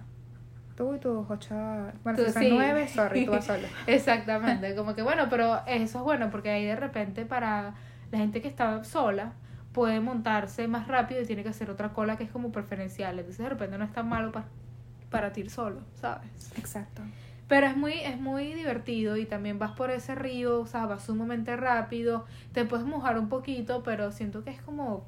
Tú 0.77 0.95
y 0.95 0.99
tus 0.99 1.25
ocho... 1.31 1.55
Bueno, 2.03 2.19
Tú 2.19 2.25
si 2.27 2.33
son 2.33 2.43
sí. 2.43 2.51
nueve, 2.53 2.89
sorry, 2.89 3.25
tú 3.25 3.31
vas 3.31 3.45
solo. 3.45 3.67
Exactamente, 3.87 4.75
como 4.75 4.95
que 4.95 5.03
bueno, 5.03 5.29
pero 5.31 5.65
eso 5.67 5.99
es 5.99 6.05
bueno 6.05 6.31
porque 6.31 6.51
ahí 6.51 6.65
de 6.65 6.77
repente 6.77 7.25
para 7.25 7.75
la 8.11 8.19
gente 8.19 8.43
que 8.43 8.49
está 8.49 8.83
sola 8.83 9.33
puede 9.75 10.01
montarse 10.01 10.69
más 10.69 10.87
rápido 10.87 11.21
y 11.21 11.27
tiene 11.27 11.43
que 11.43 11.49
hacer 11.51 11.69
otra 11.69 11.93
cola 11.93 12.17
que 12.17 12.25
es 12.25 12.31
como 12.31 12.53
preferencial. 12.53 13.19
Entonces 13.19 13.43
de 13.43 13.51
repente 13.51 13.77
no 13.77 13.85
es 13.85 13.93
tan 13.93 14.09
malo 14.09 14.33
para, 14.33 14.47
para 15.11 15.33
ti 15.33 15.43
ir 15.43 15.51
solo, 15.51 15.81
¿sabes? 16.01 16.53
Exacto. 16.57 17.03
Pero 17.49 17.67
es 17.67 17.77
muy, 17.77 17.93
es 17.93 18.19
muy 18.19 18.55
divertido 18.55 19.17
y 19.19 19.27
también 19.27 19.59
vas 19.59 19.73
por 19.73 19.91
ese 19.91 20.15
río, 20.15 20.61
o 20.61 20.67
sea, 20.67 20.87
vas 20.87 21.05
sumamente 21.05 21.57
rápido, 21.57 22.25
te 22.53 22.65
puedes 22.65 22.87
mojar 22.87 23.19
un 23.19 23.29
poquito, 23.29 23.83
pero 23.83 24.13
siento 24.13 24.45
que 24.45 24.51
es 24.51 24.63
como 24.63 25.05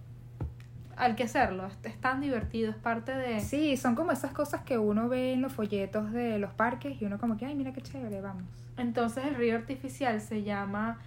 hay 0.96 1.14
que 1.14 1.22
hacerlo, 1.22 1.66
es, 1.66 1.78
es 1.84 2.00
tan 2.00 2.20
divertido, 2.20 2.70
es 2.70 2.76
parte 2.76 3.12
de... 3.12 3.40
Sí, 3.40 3.76
son 3.76 3.94
como 3.94 4.12
esas 4.12 4.32
cosas 4.32 4.62
que 4.62 4.78
uno 4.78 5.08
ve 5.08 5.34
en 5.34 5.42
los 5.42 5.52
folletos 5.52 6.10
de 6.12 6.38
los 6.38 6.52
parques 6.52 7.00
y 7.00 7.04
uno 7.04 7.18
como 7.18 7.36
que, 7.36 7.46
ay, 7.46 7.54
mira 7.54 7.72
qué 7.72 7.82
chévere, 7.82 8.20
vamos. 8.20 8.44
Entonces 8.76 9.24
el 9.26 9.36
río 9.36 9.54
artificial 9.54 10.20
se 10.20 10.42
llama 10.42 10.98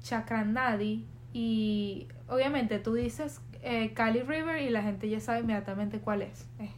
Chakranadi 0.00 1.06
y 1.32 2.08
obviamente 2.28 2.78
tú 2.78 2.94
dices 2.94 3.40
eh, 3.62 3.92
Cali 3.94 4.22
River 4.22 4.62
y 4.62 4.70
la 4.70 4.82
gente 4.82 5.08
ya 5.08 5.20
sabe 5.20 5.40
inmediatamente 5.40 5.98
cuál 5.98 6.22
es. 6.22 6.46
es 6.58 6.70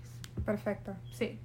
Perfecto. 0.45 0.95
sí. 1.12 1.38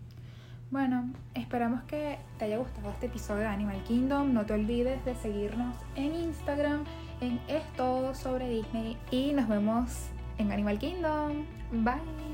Bueno, 0.72 1.12
esperamos 1.34 1.82
que 1.86 2.20
te 2.38 2.46
haya 2.46 2.58
gustado 2.58 2.92
este 2.92 3.08
episodio 3.08 3.42
de 3.42 3.48
Animal 3.48 3.84
Kingdom. 3.86 4.34
No 4.34 4.46
te 4.46 4.54
olvides 4.54 5.04
de 5.04 5.16
seguirnos 5.16 5.76
en 5.96 6.14
Instagram, 6.14 6.84
en 7.22 7.40
Es 7.48 7.64
Todo 7.76 8.14
sobre 8.14 8.48
Disney. 8.48 8.96
Y 9.10 9.34
nos 9.34 9.48
vemos 9.48 10.10
en 10.38 10.52
Animal 10.52 10.78
Kingdom. 10.78 11.46
Bye. 11.72 12.29